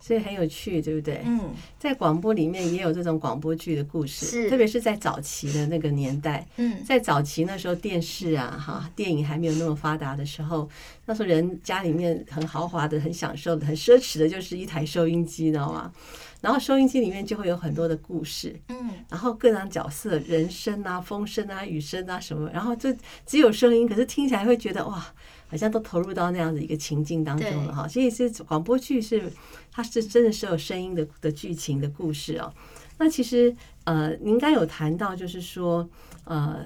[0.06, 1.20] 所以很有趣，对不对？
[1.26, 10.70] 嗯，在广播里面也有这种广播剧的故事，是特别是在早期的那个年代，嗯在早期那时候电视啊，哈，电影还没有那么发达的时候，
[11.08, 15.92] 那时候人家里面很豪华的、很享受的、很奢侈的，就是一台收音机，你知道吗？
[16.40, 25.04] 然后收音机里面就会有很多的故事，嗯，然后各种角色，人声啊、风声啊、雨声啊什么，然后就只有声音，可是听起来会觉得哇，
[25.48, 27.88] 好像都投入到那样的一个情境当中了哈。
[27.88, 29.24] 所以是广播剧是，
[29.76, 32.54] 它是真的是有声音的的剧情的故事哦。
[32.98, 35.88] 那其实呃，您刚有谈到就是说
[36.24, 36.66] 呃，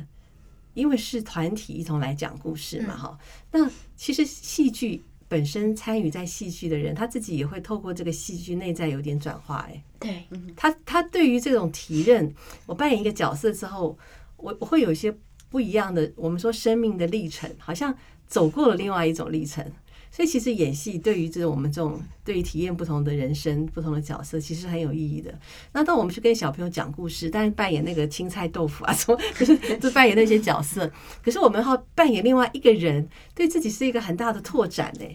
[0.76, 3.18] 因为是团体一同来讲故事嘛哈，
[3.52, 5.04] 那其实戏剧。
[5.30, 12.34] 本身参与在戏剧的人，他自己也会透过这个戏剧内在有点转化，哎，对，他他对于这种提认，
[12.66, 13.96] 我扮演一个角色之后，
[14.38, 15.16] 我我会有一些
[15.48, 17.96] 不一样的，我们说生命的历程，好像
[18.26, 19.64] 走过了另外一种历程。
[20.12, 25.34] 所以其实演戏对于这种我们这种对于体验不同的人生、不同的角色，其实很有意义的。
[25.72, 30.92] 那当我们去跟小朋友讲故事，但是扮演那个青菜豆腐啊， 什么就是就扮演那些角色，
[31.24, 35.06] 可是我们要扮演另外一个人，对自己是一个很大的拓展呢、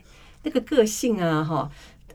[0.42, 1.70] 那个个性啊，哈。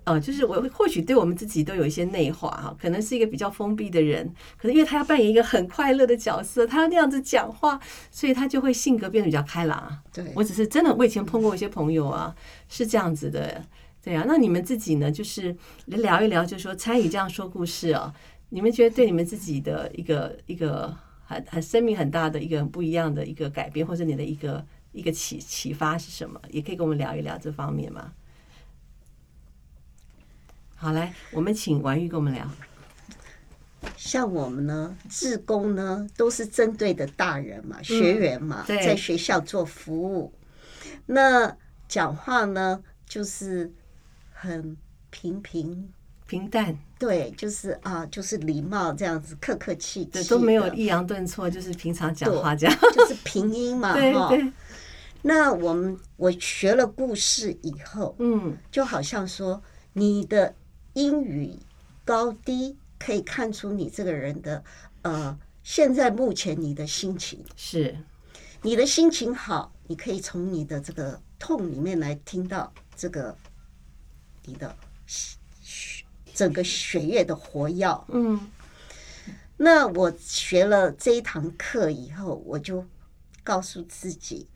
[0.10, 4.26] 呃，就是我或许对我们自己都有一些内化哈，可能是一个比较封闭的人，
[4.58, 7.80] 可能因为他要扮演一个很快乐的角色，他要那样子讲话，
[8.10, 10.02] 所以他就会性格变得比较开朗啊。
[10.12, 12.36] 对我只是真的，我以前碰过一些朋友啊，
[12.68, 13.64] 是这样子的，
[14.04, 14.24] 对啊。
[14.28, 15.56] 那你们自己呢，就是
[15.86, 18.12] 聊一聊，就是说参与这样说故事啊，
[18.50, 20.92] 你们觉得对你们自己的一个一个
[21.24, 26.42] 很很生命很大的一个很不一样的一个改变，或者你的一个一个启启发是什么？
[26.50, 28.12] 也可以跟我们聊一聊这方面吗？
[30.82, 32.50] 好，来，我们请婉玉跟我们聊。
[33.98, 40.34] 像我们呢，志工呢，都是针对的大人嘛，学员嘛，对在学校做服务。
[41.06, 41.54] 那
[41.90, 43.70] 讲话呢，就是
[44.32, 44.78] 很
[45.10, 45.90] 平平，
[46.26, 52.80] 平淡，对，就是啊，就是礼貌这样子，客客气对，气，都没有抑扬顿挫，就是平常讲话这样。
[52.96, 54.30] 就是平音嘛， 对哈。
[54.30, 54.50] 对，
[55.24, 59.62] 那我们我学了故事以后，嗯，就好像说
[59.92, 60.56] 你的
[61.00, 61.58] 英语
[62.04, 64.62] 高低可以看出你这个人的
[65.04, 67.98] 呃，现在目前你的心情，是，
[68.62, 73.34] 你的心情好，你可以从你的这个痛里面来听到这个
[74.44, 74.76] 你的
[76.34, 78.06] 整个血液的活药。
[78.10, 78.52] 嗯。
[79.56, 82.86] 那我学了这一堂课以后，我就
[83.44, 84.50] 告诉自己，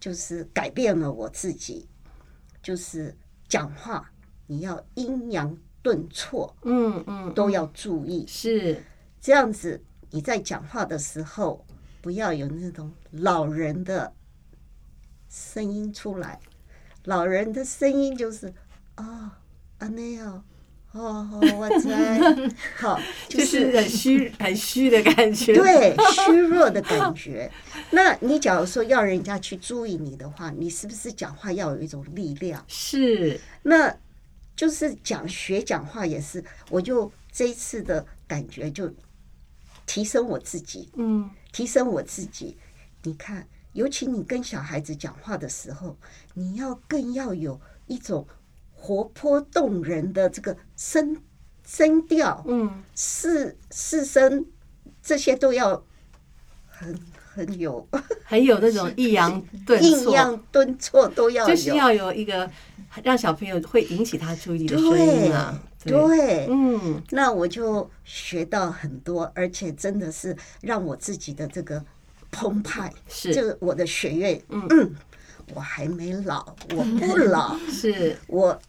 [0.00, 1.86] 就是改变了我自己，
[2.62, 3.14] 就是
[3.48, 4.10] 讲话
[4.48, 8.82] 你要阴阳顿挫嗯嗯，都要注意，是
[9.20, 9.80] 这样子
[10.10, 11.64] 你在讲话的时候
[12.02, 14.12] 不要有那种老人的
[15.28, 16.40] 声音出来。
[17.04, 18.52] 老人的声音就是
[18.96, 19.30] 哦，
[19.78, 20.44] 啊那样，
[20.92, 22.18] 哦，哦我在，
[22.76, 25.96] 好，就 就是是很虚 很虚的感觉。，对
[26.26, 27.50] 虚弱的感觉。
[27.90, 32.62] 那你假如说要人家去注意你的话，你是不是讲话要有一种力量？
[32.68, 33.94] 是那
[34.58, 38.92] 就是讲学讲话也是，我就这一次的感觉就
[39.86, 42.58] 提升我自己，嗯提升我自己。
[43.04, 45.96] 你看，尤其你跟小孩子讲话的时候，
[46.34, 48.26] 你要更要有一种
[48.74, 51.16] 活泼动人的这个声
[51.64, 54.44] 声调，嗯，四四声
[55.00, 55.84] 这些都要
[56.66, 56.98] 很
[57.32, 57.88] 很有
[58.24, 62.50] 很有那种 抑扬顿 抑挫，扬顿挫都要有，就是要有一个
[63.04, 65.60] 让小朋友会引起他注意的声音啊。
[65.84, 71.82] 对，对，嗯，那我就学到很多，而且真的是让我自己的这个
[72.30, 73.32] 澎湃，是。
[73.32, 74.94] 就是我的学业，嗯，
[75.54, 78.16] 我还没老，我不老， 是。
[78.26, 78.60] 我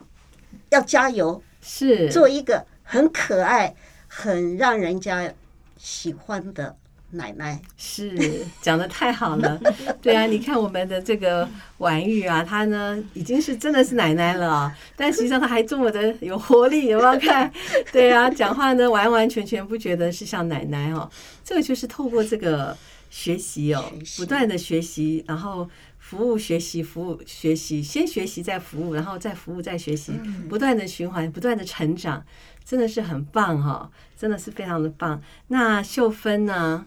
[0.70, 3.74] 要加油，是，做一个很可爱、
[4.06, 5.32] 很让人家
[5.76, 6.76] 喜欢的
[7.10, 7.60] 奶奶。
[7.76, 9.60] 是讲的太好了，
[10.00, 11.48] 对啊，你看我们的这个
[11.78, 17.50] 婉玉啊，她呢已经是真的是奶奶了啊，但实际上她还这么的有活力，有没有看？
[17.92, 21.10] 对啊，讲话呢完完全全不觉得是像奶奶哦，
[21.44, 22.76] 这个就是透过这个
[23.10, 25.68] 学习哦不断的学习，然后。
[26.02, 30.10] 服务学习，服务学习，先学习再服务，然后再服务再学习，
[30.48, 32.24] 不断的循环，不断的成长，
[32.64, 33.88] 真的是很棒哈、
[34.18, 35.22] 真的是非常的棒。
[35.48, 36.84] 那秀芬呢？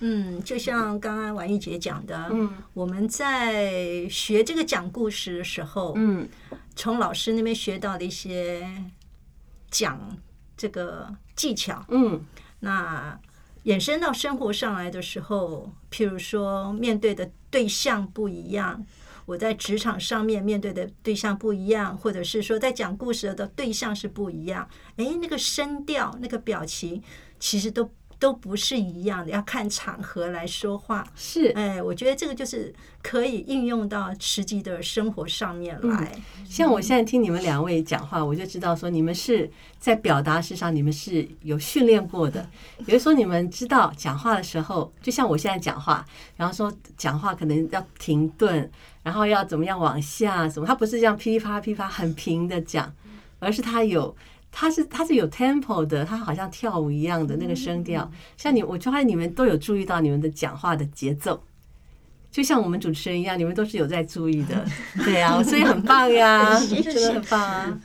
[0.00, 2.52] 嗯，就像刚刚婉玉姐讲的，嗯。
[2.74, 6.28] 我们在学这个讲故事的时候，嗯。
[6.74, 8.68] 从老师那边学到的一些
[9.70, 9.98] 讲
[10.56, 12.24] 这个技巧，嗯。
[12.60, 13.18] 那
[13.64, 18.84] 衍生到生活上来的时候，譬如说面对的对象不一样，
[19.24, 27.02] 我在职场上面面对的对象不一样，或者是说在讲故事的对象是不一样，诶，那个声调、那个表情，
[27.40, 31.06] 其实都都不是一样的，要看场合来说话。
[31.14, 36.12] 是哎，我觉得这个就是可以应用到实际的生活上面来。
[36.48, 42.48] 像我现在听你们两位讲话，我就知道说你们是在表达式上，你们是有训练过的。
[42.86, 46.04] 比如说，你们知道讲话的时候，就像我现在讲话，
[46.36, 48.70] 然后说讲话可能要停顿，
[49.02, 52.90] 然后要怎么样往下什么，他不是这样噼里啪啦噼里啪啦很平的讲，
[53.38, 54.16] 而是他有。
[54.58, 58.10] 他是他是有 tempo 的，他好像跳舞一样的那个声调。
[58.38, 61.38] 像你，我就发现你们都有注意到你们的讲话的节奏，
[62.32, 64.64] 就像我们主持人一样，你们都是有在注意的，
[65.04, 67.78] 对啊，所以很棒呀， 真的很棒啊。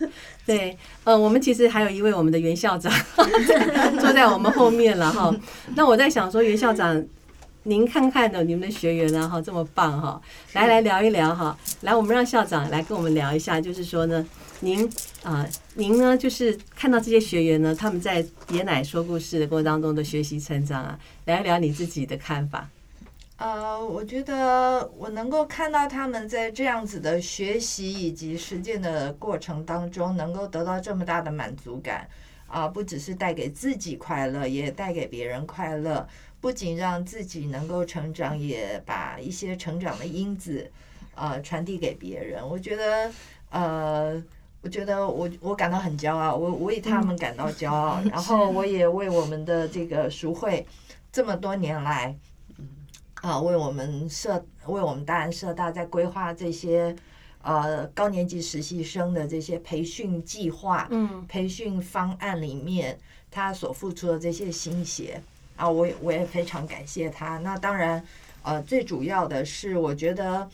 [0.46, 2.90] 对，呃，我们其实还有一位我们的袁校长
[4.00, 5.30] 坐在我们后面了哈。
[5.76, 7.04] 那我在想说，袁校长，
[7.64, 10.22] 您看看呢，你们的学员呢哈这么棒哈，
[10.54, 11.58] 来来聊一聊哈。
[11.82, 14.26] 来，我们让校长来跟我们聊一下，就是说呢，
[14.62, 14.90] 您
[15.24, 15.46] 啊、
[15.76, 22.70] 您呢就是看到这些学员呢，他们在爷奶说故事的过程当中的学习成长啊，聊一聊你自己的看法。
[23.38, 32.06] 呃，我觉得我能够看到他们在这样子的学习以及实践的过程当中，能够得到这么大的满足感
[32.48, 36.06] 啊、不只是带给自己快乐，也带给别人快乐。
[36.42, 40.70] 不仅让自己能够成长，也把一些成长的因子
[41.16, 42.46] 呃传递给别人。
[42.46, 43.10] 我觉得
[43.52, 44.22] 呃。
[44.64, 50.64] 我觉得我我感到很骄傲，我我为他们感到骄傲， 然后我也为我们的这个赎会
[51.12, 52.16] 这么多年来，
[53.16, 56.96] 啊，为我们社为我们大安社大在规划这些
[57.42, 62.96] 呃高年级实习生的这些培训计划、嗯培训方案里面，
[63.32, 65.20] 他所付出的这些心血
[65.56, 67.40] 啊，我我也非常感谢他。
[67.40, 68.06] 那当然，
[68.44, 70.48] 呃，最主要的是，我觉得。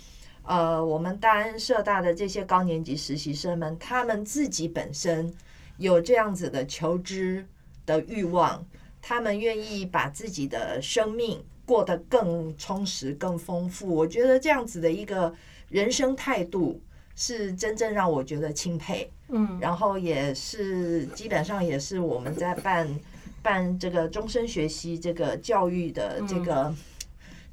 [0.48, 5.32] 呃，我们大安社大的这些高年级实习生们，他们自己本身
[5.78, 7.46] 有这样子的求知
[7.86, 8.66] 的欲望，
[9.02, 13.94] 他们愿意把自己的生命过得更充实、更丰富。
[13.94, 15.34] 我觉得这样子的一个
[15.68, 16.82] 人生态度，
[17.14, 19.12] 是真正让我觉得钦佩。
[19.30, 22.88] 嗯然后也是基本上也是我们在办
[23.42, 26.74] 办这个终身学习这个教育的这个、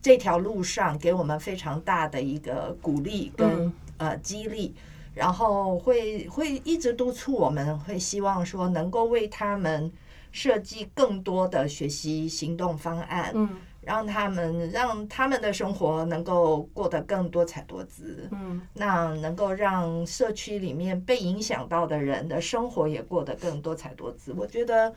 [0.05, 4.75] 这条路上，给我们非常大的一个鼓励跟、嗯呃激励。
[5.15, 9.91] 然后会会一直督促我们，会希望说能够为他们
[10.31, 13.49] 设计更多的学习行动方案，嗯
[13.81, 24.35] 让他们让他们的生活能够过得更多彩多姿，嗯，那能够让社区里面被影响到的人的生活也过得更多彩多姿。
[24.37, 24.93] 我觉得，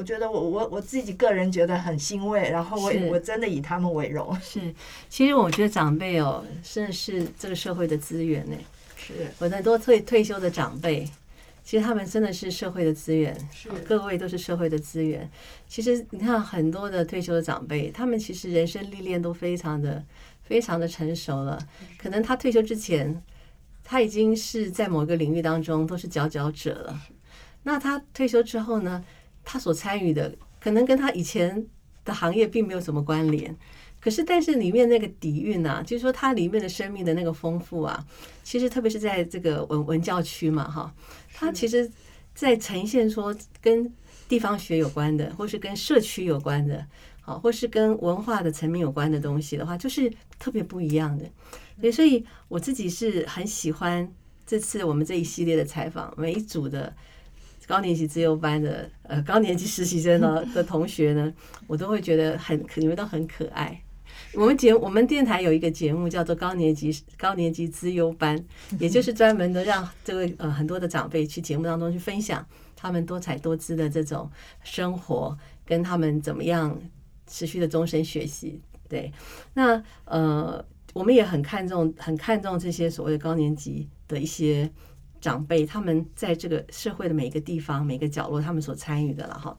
[0.00, 4.34] 我觉得我我我自己个人觉得很欣慰，然后我是我真的以他们为荣。
[4.40, 4.74] 是，
[5.10, 8.56] 其实我觉得长辈哦，真的是这个社会的资源呢。
[8.96, 11.06] 是我很多退退休的长辈，
[11.62, 15.30] 其实他们真的是社会的资源，是各位都是社会的资源。
[15.68, 20.02] 其实你看很多的退休的长辈，他们其实人生历练都非常的
[20.42, 21.58] 非常的成熟了。
[21.98, 23.22] 可能他退休之前，
[23.84, 26.98] 他已经是在某个领域当中都是佼佼者了。
[27.64, 29.04] 那他退休之后呢，
[29.50, 31.66] 他所参与的可能跟他以前
[32.04, 33.56] 的行业并没有什么关联。
[33.98, 38.06] 可是，但是里面那个底蕴啊，就是说它里面的生命的那个丰富啊，
[38.42, 40.94] 其实特别是在这个文文教区嘛，哈，
[41.34, 41.90] 它其实，
[42.34, 43.92] 在呈现说跟
[44.26, 46.86] 地方学有关的，或是跟社区有关的，
[47.20, 51.26] 好，或是跟文化的层面有关的东西的话，就是特别不一样的。
[51.78, 54.10] 对，所以我自己是很喜欢
[54.46, 56.94] 这次我们这一系列的采访，每一组的
[57.70, 61.32] 高年级自由班的呃高年级实习生呢 的同学呢，
[61.68, 63.80] 我都会觉得很你们都很可爱。
[64.34, 68.36] 我们节我们电台有一个节目叫做高年级高年级资优班，
[68.80, 72.44] 也就是专门的让这位呃很多的长辈去节目当中去分享
[72.74, 74.28] 他们多彩多姿的这种
[74.64, 76.76] 生活，跟他们怎么样
[77.28, 78.60] 持续的终身学习。
[78.88, 79.12] 对，
[79.54, 84.68] 那呃我们也很看重很看重这些所谓的高年级的一些
[85.20, 89.56] 长辈，他们在这个社会的每一个地方每个角落，他们所参与的了哈。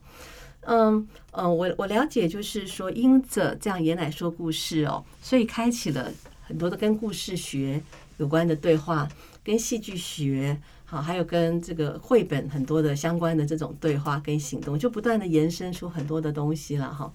[0.64, 6.08] 嗯嗯，我我了解，就是说，因着这样爷奶说故事哦，所以开启了
[6.42, 7.82] 很多的跟故事学
[8.18, 9.08] 有关的对话，
[9.42, 17.12] 跟戏剧学好，还有跟这个绘本很多的相关的这种对话跟行动，就不断的延伸出很多的东西了哈。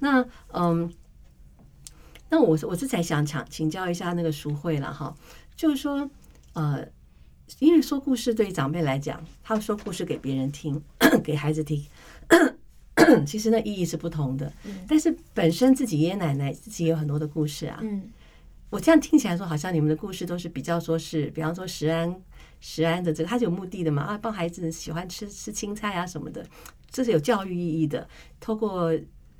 [0.00, 0.22] 那
[0.52, 0.92] 嗯，
[2.28, 5.14] 那我我是在想请请教一下那个淑慧了哈，
[5.56, 6.10] 就是说
[6.52, 6.86] 呃，
[7.58, 10.82] 因为说故事对长辈来讲，他说故事给别人听，
[11.22, 11.84] 给孩子听。
[13.26, 14.52] 其实那意义是不同的，
[14.88, 17.78] 但是本身自己爷爷奶奶自己有很多的故事啊。
[17.82, 18.10] 嗯，
[18.70, 22.14] 我这样听起来说，好像你们的故事都是比较说是，比方说食安
[22.60, 26.46] 食安的这个，他是有目的的嘛啊，帮孩子喜欢吃吃青菜啊什么的，
[26.90, 28.96] 这是有教育意义的，透过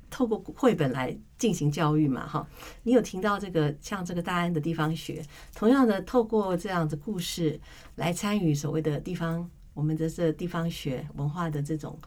[0.09, 2.47] 透过绘本来进行教育嘛哈。
[2.83, 5.21] 你有听到这个像这个大安的地方学，
[5.53, 7.59] 同样的透过这样的故事
[7.95, 11.99] 来参与所谓的地方我们的这地方学文化的这种。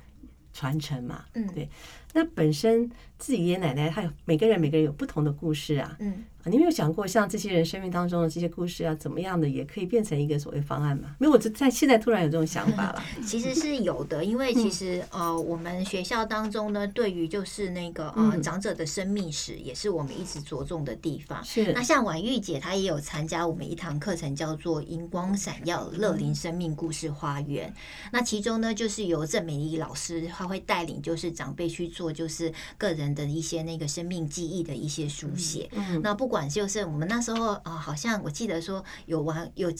[0.58, 1.68] 传承嘛，嗯，对。
[2.16, 6.24] 那本身自己爷爷奶奶，他有每个人每个人有不同的故事啊，嗯。
[6.48, 11.16] 你有没有想过，像这些人生命当中的这些故事，要怎么样的也可以变成一个所谓方案嘛？
[11.18, 13.02] 没有我在现在突然有这种想法了。
[13.26, 21.42] 其实是有的，因为其实呃，我们学校当中呢，对于就是那个呃长者的生命史，也是我们一直着重的地方。
[21.42, 21.72] 是。
[21.72, 27.74] 那像婉玉姐，她也有参加我们一堂课程，叫做“荧光闪耀乐龄生命故事花园”。
[28.12, 35.68] 那其中呢，就是由郑美丽老师，她会带领就是长辈去做，就是个人的一些那个生命记忆的一些书写。
[35.72, 36.00] 嗯。
[36.04, 36.36] 那不管。
[36.36, 39.72] 管就是我们那时候啊，好像我记得说有玩有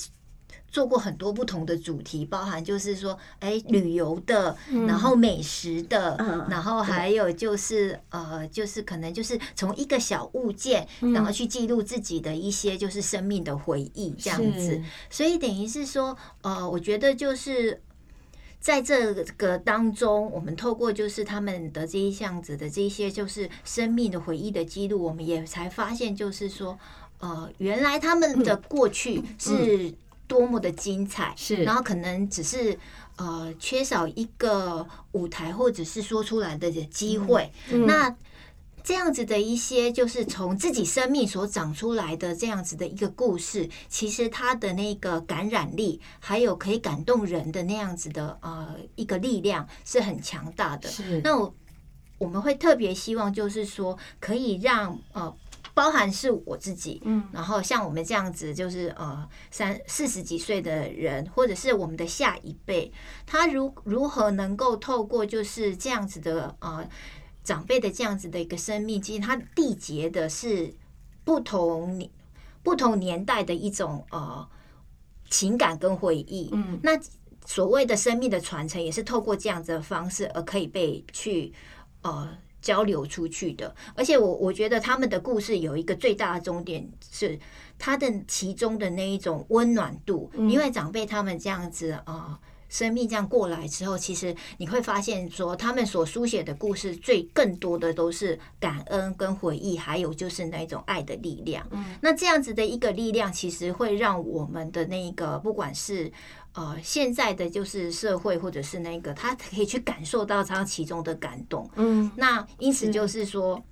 [0.70, 4.57] 做过很多不同的主题，包含就是说，哎，旅游的，
[4.87, 6.16] 然后美食的，
[6.49, 14.81] 然后还有就是呃，就是可能就是从一个小物件，然后去记录自己的一些就是生命的回忆这样子。
[15.11, 17.83] 所以等于是说，呃，我觉得就是。
[18.67, 26.77] 在这个当中，我们透过就是他们的这一项子的这一些就是生命的回忆的记录，我们也才发现，就是说，
[27.21, 29.95] 呃，原来他们的过去是
[30.27, 32.77] 多么的精彩，是，然后可能只是
[33.14, 37.49] 呃缺少一个舞台或者是说出来的机会，
[37.87, 38.12] 那。
[38.87, 50.89] 这样子的一些，就是从自己生命所长出来的这样子的一个故事，其实它的那个感染力，还有可以感动人的那样子的呃一个力量，是很强大的。
[50.89, 51.20] 是。
[51.24, 51.53] 那我
[52.18, 55.37] 我们会特别希望，就是说可以让呃，
[55.74, 62.93] 包含是我自己，嗯，然后像我们这样子，就是呃三四十几岁的人，或者是我们的下一辈，
[63.26, 66.89] 他如如何能够透过就是这样子的呃。
[67.47, 70.75] 长辈的这样子的一个生命，其实它缔结的是
[71.23, 72.11] 不同年、
[72.65, 74.47] 不同年代的一种呃
[75.31, 76.51] 情感跟回忆。
[76.53, 76.99] 嗯，那
[77.47, 81.53] 所谓的生命的传承，也是透过这样子的方式而可以被去
[82.03, 83.73] 呃交流出去的。
[83.95, 87.39] 而且我我觉得他们的故事有一个最大的终点是
[87.79, 92.41] 它的其中的那一种温暖度，因为长辈他们这样子啊。
[92.69, 101.67] 生命这样过来之后，其实你会发现说，他们所书写的故事最更多的都是感恩跟回忆，还有就是那种爱的力量。
[101.71, 106.11] 嗯，那这样子的一个力量，其实会让我们的那个不管是
[106.55, 111.71] 呃现在的就是社会，或者是那个他可以去感受到他其中的感动。
[111.77, 113.62] 嗯，那因此就是说，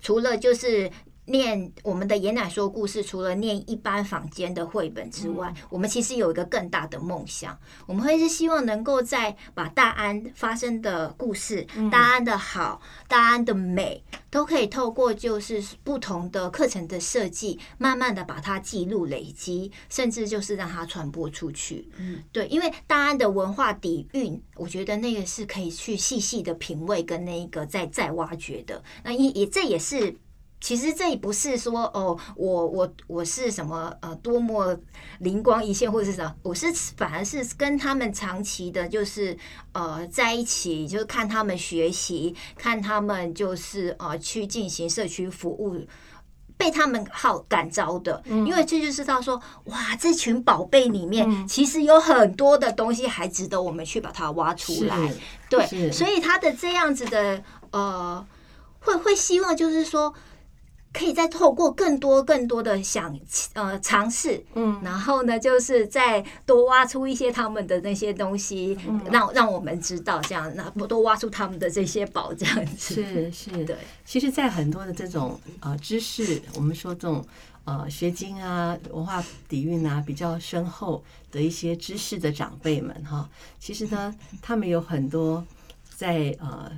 [0.00, 0.90] 除了就是。
[1.26, 7.58] 念我们的爷奶说故事，除了念一般坊间的绘本之外，我们其实有一个更大的梦想。
[7.86, 21.88] 我们会是希望能够在把大安发生的故事、大安的好、大安的美，都可以透过就是不同的课程的设计，慢慢的把它记录、累积，甚至就是让它传播出去。
[21.96, 28.82] 嗯，对，因为大安的文化底蕴，我觉得那个是可以去细细的品味跟那个再再挖掘的。
[29.02, 30.14] 那也也这也是。
[30.64, 34.74] 其实这也不是说哦，我我我是什么呃，多么
[35.18, 39.36] 灵光一现或者是什么，我是反而是跟他们长期的，就是
[39.72, 45.86] 呃在一起，就是看他们学习，看他们就是呃去进行社区服务，
[46.56, 54.96] 被他们好感召的，因为这就知道说，哇，这群宝贝里面其实有很多的东西还值得我们去把它挖出来，
[55.50, 58.26] 对，所以他的这样子的呃，
[58.80, 60.14] 会会希望就是说。
[60.94, 63.18] 可以再透过更多更多的想
[63.54, 68.78] 呃尝试，嗯，然后呢，就是再多挖出一些他们的那些东西，
[69.10, 72.94] 让让我们知道这样，那多挖出他们的这些宝这样子。
[72.94, 73.76] 是是， 对。
[74.04, 77.26] 其实，在很多的这种呃知识，我们说这种
[77.64, 83.28] 呃学经啊、文化底蕴啊比较深厚的一些知识的长辈们哈，
[83.58, 85.44] 其实呢，他们有很多
[85.96, 86.70] 在呃，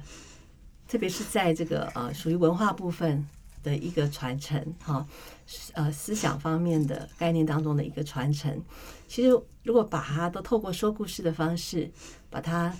[0.89, 3.29] 特别是在这个呃属于文化部分。
[3.67, 5.05] 的一个传承，哈，
[5.73, 8.63] 呃，思想方面的概念当中的一个传承。
[9.09, 9.29] 其实，
[9.65, 11.91] 如果把它都透过说故事的方式
[12.31, 12.73] 把它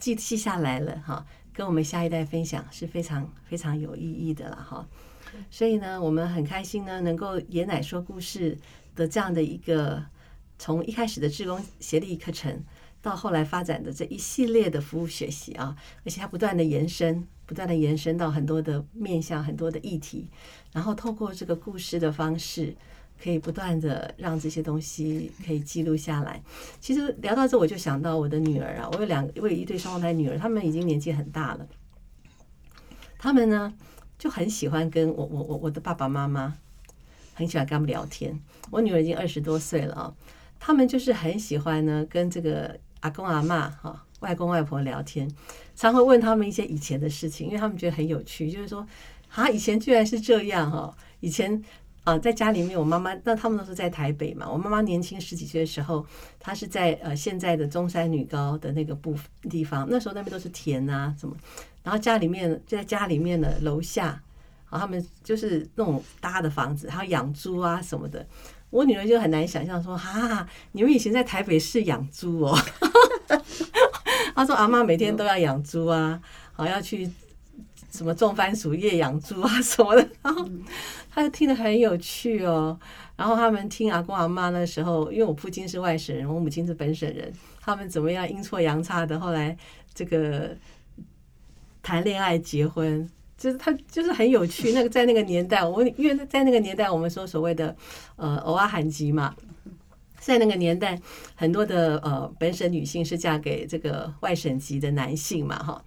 [0.00, 4.88] 记记下来了，哈，跟我们下一代分享是非常非常有意义的了，哈。
[5.50, 8.56] 所以呢，我们很开心呢，能够爷奶说故事
[8.96, 10.02] 的这样的一个
[10.58, 12.64] 从一开始的志工协力课程，
[13.04, 17.28] 到后来发展的这一系列的服务学习啊，而且它不断的延伸。
[17.46, 20.30] 不断的延伸到很多的面向，很多的议题，
[20.72, 22.74] 然后透过这个故事的方式，
[23.22, 26.42] 可以不断的让这些东西可以记录下来。
[26.80, 31.68] 其实聊到这，我就想到我的女儿啊，我有两，我有一对双胞胎女儿，他们已经年纪很大了，
[33.18, 33.74] 他们呢
[34.18, 36.56] 就很喜欢跟我我我我的爸爸妈妈
[37.34, 38.40] 很喜欢跟他们聊天。
[38.70, 40.14] 我女儿已经二十多岁了啊，
[40.58, 44.04] 他们就是很喜欢呢跟这个阿公阿妈哈。
[44.20, 45.30] 外公外婆聊天，
[45.76, 48.50] 常会问他们一些以前的事情，因为他们觉得很有趣。
[48.50, 48.86] 就是说，
[49.34, 50.96] 啊，以前居然是这样哈！
[51.20, 51.62] 以前
[52.04, 54.48] 啊，在家里面，我妈妈那他们都是在台北嘛。
[54.48, 56.06] 我妈妈年轻十几岁的时候，
[56.40, 61.36] 她是在呃现在的中山女高的那个部地方，那时候那边都是田啊什么。
[61.82, 64.06] 然后家里面就在家里面的楼下，
[64.70, 68.26] 然后他们就是那种搭的房子，还有养猪啊什么的。
[68.74, 72.58] 我女儿就很难想象说，哈，你们以前在台北市养猪哦。
[74.34, 76.20] 他说：“阿妈每天都要养猪啊，
[76.52, 77.08] 好要去
[77.92, 80.04] 什么种番薯叶养猪啊什么的。
[80.20, 80.44] ”然后
[81.08, 82.76] 他就听得很有趣哦。
[83.14, 89.56] 然后他们听阿公阿妈那时候，因为我父亲是外省人，我母亲是本省人，他们怎么样阴错阳差的，后来
[89.94, 90.50] 这个
[91.80, 93.08] 谈恋爱结婚，
[93.44, 94.72] 就是他就是很有趣。
[94.72, 97.76] 那个在那个年代，我因为在那个年代，我们说所谓的
[98.16, 99.34] 呃偶尔罕吉嘛。
[100.18, 100.98] 在那个年代，
[101.34, 105.84] 很多的呃本省女性是嫁给这个外省籍的男性嘛，哈。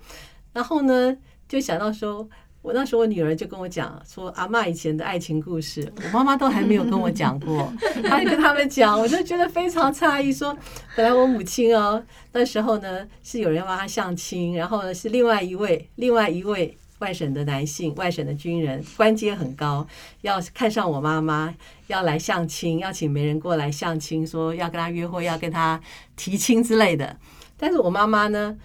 [0.54, 2.30] 然后呢，就想到说，
[2.62, 7.74] 我那时候我女儿就跟我讲说，阿妈以前的爱情故事，我妈妈都还没有跟我讲过，
[8.08, 10.32] 她就跟他们讲，我就觉得非常诧异。
[10.32, 10.56] 说，
[10.96, 16.78] 本来我母亲哦，那时候呢是有人要帮她相亲，然后呢是另外一位，另外一位。
[17.00, 19.88] 外省的男性，外省的军人，官阶很高，
[20.22, 21.54] 要看上我妈妈，
[21.88, 25.80] 要来相亲，要请媒人过来相亲，说要跟他约会，要跟他
[26.16, 27.18] 提亲之类的。
[27.58, 28.58] 但是我妈妈呢，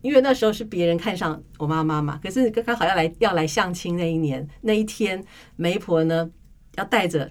[0.00, 5.24] 因为那时候是别人看上我妈妈嘛，可是刚刚好要来要来相亲那一年那一天，
[5.56, 6.30] 媒婆呢
[6.76, 7.30] 要带着。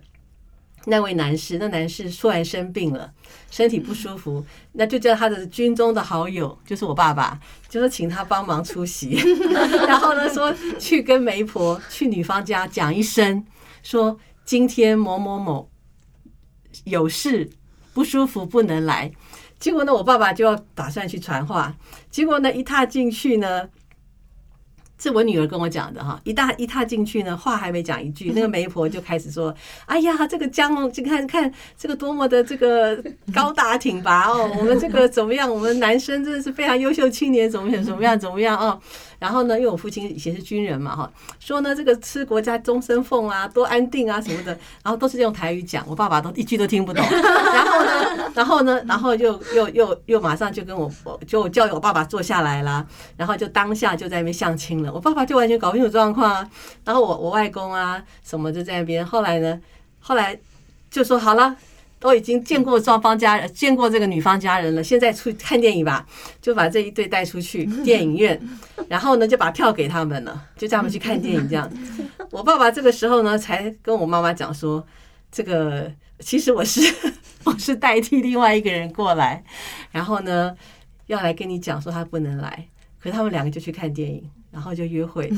[0.85, 3.11] 那位男士，那男士突然生病了，
[3.49, 9.11] 身体不舒服，那就叫他的军中的好友，就是我爸爸，就说请他帮忙出席，
[9.87, 13.45] 然后呢说去跟媒婆去女方家讲一声，
[13.83, 15.69] 说今天某某某
[16.85, 17.49] 有事
[17.93, 19.11] 不舒服不能来。
[19.59, 21.75] 结果呢，我爸爸就要打算去传话，
[22.09, 23.69] 结果呢一踏进去呢，
[25.01, 29.51] 这我女儿跟我讲的哈，一大一踏进去呢，话还没讲一句，那个媒婆就开始说
[29.87, 35.51] ：“哎呀，这个江哦，你看看这个多么的这个高大挺拔哦，我们这个怎么样？
[35.51, 38.79] 我们男生真的是非常优秀青年，怎么样怎么样怎么样哦。”
[39.21, 44.51] 然后呢，因为我父亲以前是军人嘛，哈，说呢这个吃国家终身俸啊，多安定啊什么的，
[44.81, 47.05] 然后都是用台语讲，我爸爸都一句都听不懂。
[47.53, 50.91] 然后呢，然后呢，然后又又又又马上就跟我
[51.27, 52.83] 就叫我爸爸坐下来啦，
[53.15, 54.91] 然后就当下就在那边相亲了。
[54.91, 56.49] 我爸爸就完全搞不清楚状况啊。
[56.83, 59.05] 然后我我外公啊什么就在那边。
[59.05, 59.61] 后来呢，
[59.99, 60.39] 后来
[60.89, 61.55] 就说好了。
[62.01, 66.03] 都已经见过双方家人，见过这个女方家人了，现在出去看电影吧，
[66.41, 68.41] 就把这一对带出去 电影院，
[68.89, 71.47] 然后呢就把票给他们了，就叫他们去看电影。
[71.47, 71.71] 这样，
[72.31, 74.83] 我爸爸这个时候呢才跟我妈妈讲说，
[75.31, 76.81] 这个其实我是
[77.45, 79.43] 我是代替另外一个人过来，
[79.91, 80.55] 然后呢
[81.05, 82.67] 要来跟你讲说他不能来，
[82.99, 84.27] 可是他们两个就去看电影。
[84.51, 85.29] 然后就约会，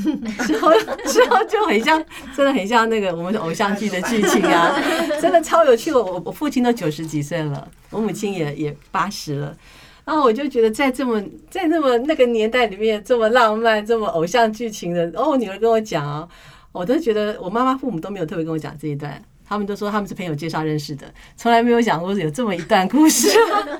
[0.44, 0.72] 之后
[1.06, 2.04] 之后就很像，
[2.36, 4.76] 真的很像那个我们偶像剧的剧情啊，
[5.22, 5.92] 真的超有趣。
[5.92, 9.56] 我我父亲都九十几岁了，我母亲也也八十了，
[10.04, 16.28] 然后我就觉得在这么在那么那个年代里面，这么浪漫、这么偶像剧情的，哦，我女儿跟我讲啊，
[16.72, 21.06] 我都觉得我妈妈父母都没有特别跟我讲这一段，他们都说他们是朋友介绍认识的，
[21.36, 23.30] 从来没有讲过有这么一段故事。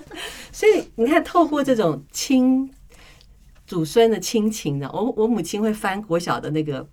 [0.53, 2.71] 所以你看，透过这种亲。
[3.67, 6.87] 祖孙的亲情的，我我母亲会翻国小的那个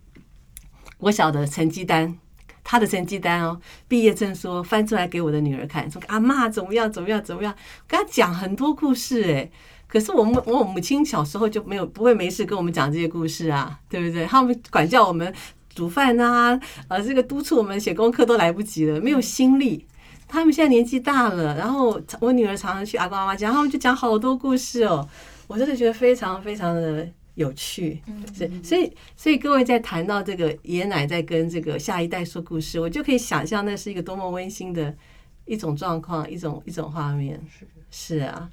[0.97, 2.17] 国小的成绩单，
[2.63, 7.53] 他的成绩单哦，毕业证书翻出来给我的女儿看，说阿妈怎么样怎么样怎么样，
[7.87, 9.51] 跟他讲很多故事哎。
[9.87, 14.25] 可是我们我母亲小时候就没有不会没事跟我们讲这些故事啊，对不对？
[14.25, 15.33] 他们管教我们
[15.75, 16.57] 煮饭啊，
[16.87, 19.85] 呃，这个督促我们写功课都来不及了，没有心力。
[20.29, 25.05] 他们现在年纪大了，然后我女儿常常去阿公阿妈家，他们就讲好多故事哦。
[25.51, 28.01] 我真的觉得非常非常的有趣，
[28.33, 34.95] 所以所以所以各位在谈到这个爷爷奶在跟这个下一代说故事，我就可以想象那是一个多么温馨的
[35.43, 37.37] 一种状况，一种一种画面。
[37.49, 38.49] 是是啊，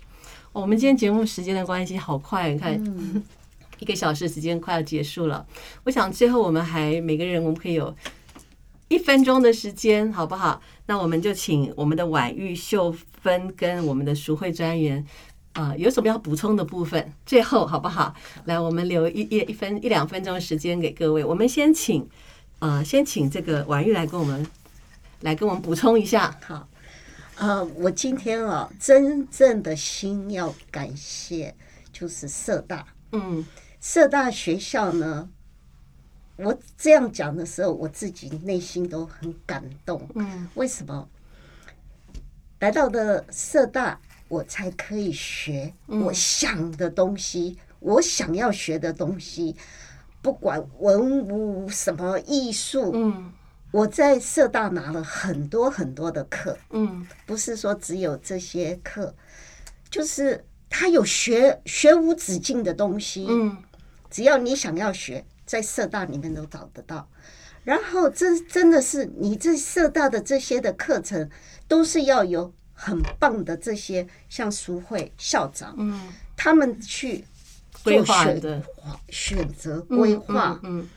[0.53, 2.77] 我们今天节目时间的关系好快，你看
[3.79, 5.47] 一个小时时间快要结束了。
[5.85, 7.95] 我想最后我们还每个人我们可以有
[8.89, 10.61] 一分钟的时间，好不好？
[10.87, 12.93] 那我们就请我们的婉玉秀
[13.23, 15.07] 芬跟我们的赎会专员。
[15.55, 17.13] 啊，有什么要补充的部分？
[17.27, 18.15] 最后好不好？
[18.45, 21.25] 来，我们留一一一分一两分钟时间给各位。
[21.25, 22.09] 我们先请，
[22.61, 24.47] 呃，先请这个婉玉来跟我们
[25.23, 26.39] 来跟我们补充一下。
[26.47, 26.69] 好，
[27.39, 31.57] 呃，我今天啊，真正的心要感谢
[31.93, 33.45] 就是社大，嗯，
[33.81, 35.29] 社大学校呢，
[36.37, 40.09] 我这样讲的时候，我自己内心都很感动。
[40.15, 41.09] 嗯，为什么？
[42.61, 43.99] 来到的社大。
[44.29, 49.57] 我才可以学我想的东西，我想要学的东西，
[50.21, 53.33] 不管文武什么艺术，嗯，
[53.71, 59.15] 我在社大拿了很多很多的课，嗯，不是说只有这些课，
[59.89, 63.57] 就是他有学学无止境的东西，嗯，
[64.11, 67.09] 只要你想要学，在社大里面都找得到。
[67.65, 71.31] 然后这真的是你这社大的这些的课程，
[71.67, 72.53] 都是要有。
[72.81, 77.25] 很棒的这些像苏慧校长，嗯，他们去
[77.83, 78.63] 规划的。
[79.11, 80.89] 选择规划，嗯，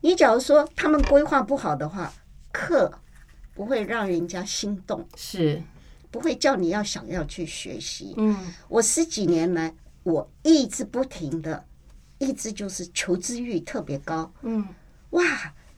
[0.00, 2.12] 你假如说他们规划不好的话，
[2.50, 2.92] 课
[3.54, 5.62] 不会让人家心动，是。
[6.10, 8.14] 不会叫你要想要去学习。
[8.16, 9.72] 嗯，我十几年来，
[10.02, 11.64] 我一直不停的，
[12.18, 14.66] 一直就是求知欲特别高，嗯，
[15.10, 15.22] 哇，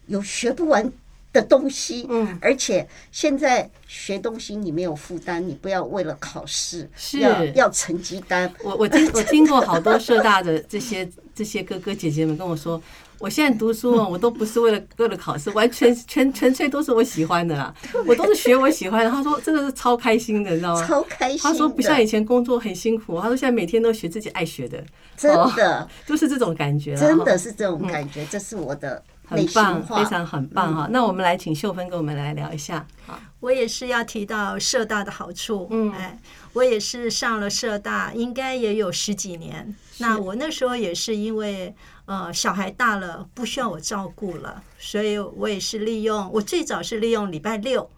[0.06, 0.90] 有学不完。
[1.32, 8.52] 的东西，嗯，而且现在学东西你没有负担，你不要为了考试要要成绩单。
[8.62, 12.80] 我我听我听过好多浙大的这些这些哥哥姐姐们跟我说，
[13.18, 17.74] 我现在读书啊，我都不是为了为了考试，完全 全纯粹都是我喜欢的啦，
[18.06, 19.10] 我都是学我喜欢的。
[19.10, 20.86] 他说真的是超开心的，你知道吗？
[20.86, 21.40] 超开心。
[21.40, 24.84] 他说不像以前工作很辛苦，他说现在每天都学自己爱学的，
[25.16, 29.02] 真的就是这种感觉，真的是这种感觉，这是我的。
[29.32, 30.88] 很棒，非常很棒哈！
[30.90, 32.86] 那我们来请秀芬跟我们来聊一下。
[33.06, 35.66] 好，我也是要提到社大的好处。
[35.70, 36.18] 嗯，哎，
[36.52, 39.74] 我也是上了社大，应该也有十几年。
[39.98, 41.74] 那我那时候也是因为
[42.06, 47.88] 呃小孩大了，不需要我照顾了，所以我也是利用我最早是利用礼拜六。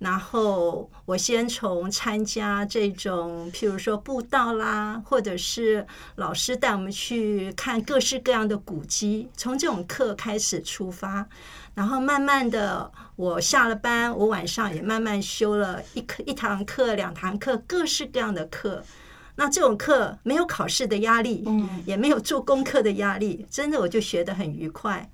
[0.00, 5.86] 然后我先从参加这种，譬如说步道啦，或者是
[6.16, 11.28] 老师带我们去看各式各样的古迹，从这种课开始出发，
[11.74, 18.82] 然后慢慢的，我下了班，我晚上也慢慢修了一课一堂课、两堂课，各式各样的课。
[19.36, 25.10] 那这种课没有考试的压力，嗯也没有做功课的压力，真的我就学得很愉快。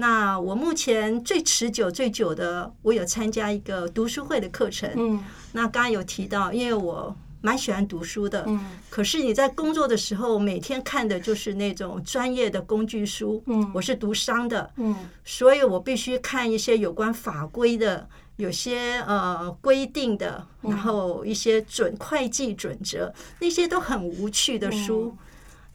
[0.00, 4.88] 那我目前最持久、最久的，我有参加一个读书会的课程。
[4.94, 13.42] 嗯那刚刚有提到，因为我蛮喜欢读书的，嗯可是你在工作的时候，每天看的就是那种专业的工具书。
[13.46, 14.94] 嗯我是读商的，嗯
[15.24, 25.12] 所以我必须看一些有关法规的，有些呃规定的，嗯然后一些准会计准则，那些都很无趣的书。
[25.12, 25.18] 嗯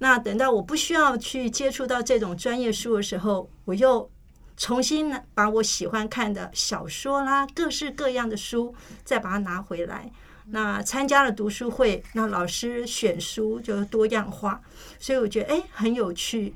[0.04, 4.12] 那等到我不需要去接触到这种专业书的时候，我又
[4.58, 8.76] 重新拿把我喜欢看的小说啦，各式各样的书，
[9.06, 10.12] 再把它拿回来。
[10.48, 14.62] 那参加了读书会，那老师选书就多样化，
[15.00, 16.54] 所以我觉得哎很有趣。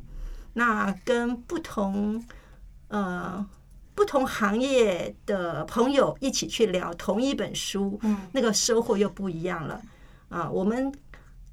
[0.51, 2.21] 那跟不同
[2.89, 3.47] 呃
[3.95, 9.81] 不同行业的朋友一起去聊同一本书，嗯那个收获又不一样了
[10.27, 10.49] 啊。
[10.49, 10.91] 我们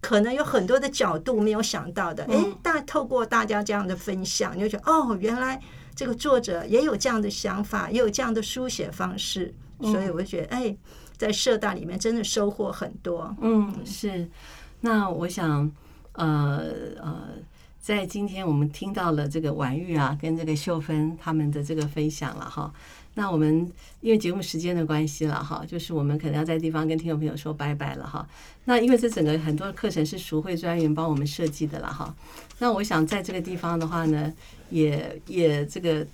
[0.04, 5.58] 可能有很多的角度没有想到的，哎，大透过大家这样的分享，你就觉得哦，原来
[5.94, 10.76] 这个作者也有这样的想法，也有这样的书写方式，所以我就觉得哎，
[11.16, 13.34] 在社大里面真的收获很多。
[13.40, 14.28] 嗯，是。
[14.82, 15.72] 那我想，
[16.12, 16.66] 呃
[17.00, 17.28] 呃，
[17.80, 22.70] 在今天我们听到了这个婉玉啊，跟这个秀芬他们的这个分享了哈。
[23.14, 28.26] 那我们因为节目时间的关系了哈，就是我们可能要在地方跟听众朋友说拜拜了哈。
[28.64, 32.14] 那因为这整个很多课程是熟会专员帮我们设计的了哈。
[32.58, 34.32] 那我想在这个地方的话呢，
[34.70, 36.06] 也也这个。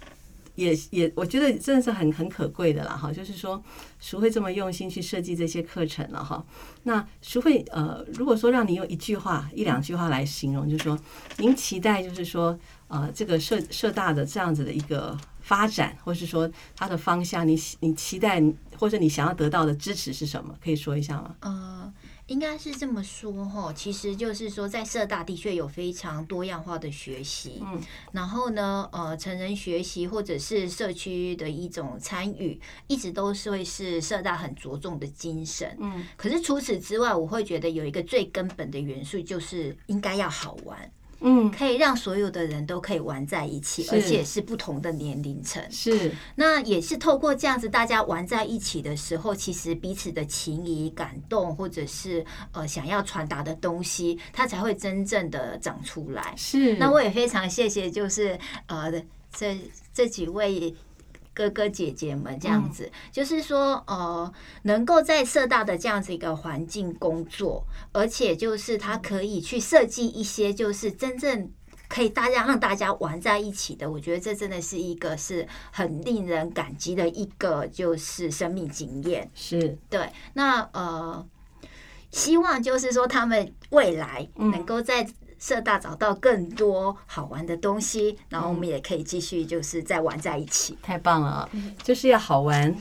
[0.56, 3.62] 也也，我觉得真的是很很可贵的了哈，就是说
[3.98, 6.44] 熟会这么用心去设计这些课程了哈。
[6.82, 10.98] 那熟会呃，如果说让你用一句话、一两句话来形容，就是说
[11.38, 15.16] 您期待就是说呃这个社社大的这样子的一个
[15.50, 18.40] 发展，或是说它的方向，你你期待
[18.78, 20.54] 或者你想要得到的支持是什么？
[20.62, 21.34] 可以说一下吗？
[21.40, 21.92] 呃，
[22.28, 27.80] 应该是这么说哈，其实就是说，在社大的确有非常多样化的学习，嗯，
[28.12, 35.76] 然后呢，呃，成人学习或者是社区的一种参与，一直都是会是社大很着重的精神。
[35.80, 40.88] 嗯，可是除此之外，我会觉得有一个最根本的元素，就是应该要好玩，
[41.20, 45.62] 嗯，可以让所有的人都可以玩在一起，而且是不同的年龄层。
[45.70, 56.34] 是那也是透过这样子，大家玩在一起的时候，其实彼此的情谊、感动，或者是呃想要传达的东西，它才会真正的长出来。
[56.36, 56.74] 是。
[56.76, 58.90] 那我也非常谢谢，就是呃
[59.32, 59.58] 这
[59.92, 60.74] 这几位。
[61.32, 71.50] 哥哥姐姐们这样子，就是说，呃，能够在社大的这样子一个环境工作，而且就是他可以去设计一些，就是真正
[71.88, 79.30] 可以大家让大家玩在一起的，我觉得这真的是一个是很令人感激的一个就是生命经验。
[79.34, 81.26] 是对，那呃，
[82.10, 85.06] 希望就是说他们未来能够在
[85.40, 90.78] 社大找到更多好玩的东西，然后我们也可以继续就是再玩在一起。
[90.80, 91.50] 太棒了啊！
[91.82, 92.72] 就是要好玩。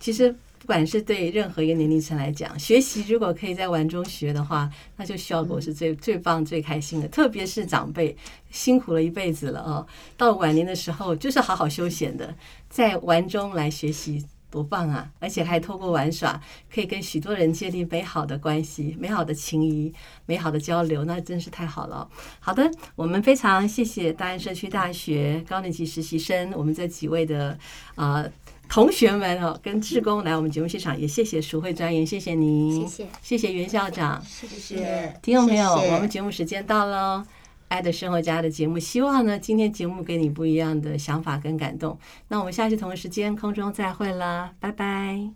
[0.00, 7.06] 其实不管是对任何一个年龄层来讲，学习如果可以在玩中学的话，那就效果是最最棒、最开心的。
[7.08, 8.16] 特别是长辈
[8.50, 9.86] 辛苦了一辈子了哦，
[10.16, 12.34] 到晚年的时候就是好好休闲的，
[12.68, 14.24] 在玩中来学习。
[14.50, 15.10] 多棒啊！
[15.18, 16.40] 而且还透过玩耍，
[16.72, 19.92] 可以跟许多人建立美好的关系、美好的情谊、
[20.24, 22.08] 美好的交流，那真是太好了。
[22.40, 27.58] 好的，我们非常谢谢大安社区大学高年级实习生，我们这几位的
[27.96, 28.32] 啊、呃、
[28.68, 37.24] 同学们哦，跟志工来我们节目现场，也谢谢淑慧专员，谢谢您，谢谢，谢谢袁校长，谢谢听众朋友，我们节目时间到喽。
[37.68, 41.98] 爱的生活家的节目希望呢今天节目给你不一样的想法跟感动。
[42.28, 45.30] 那我们下期同一时间空中再会啦拜拜。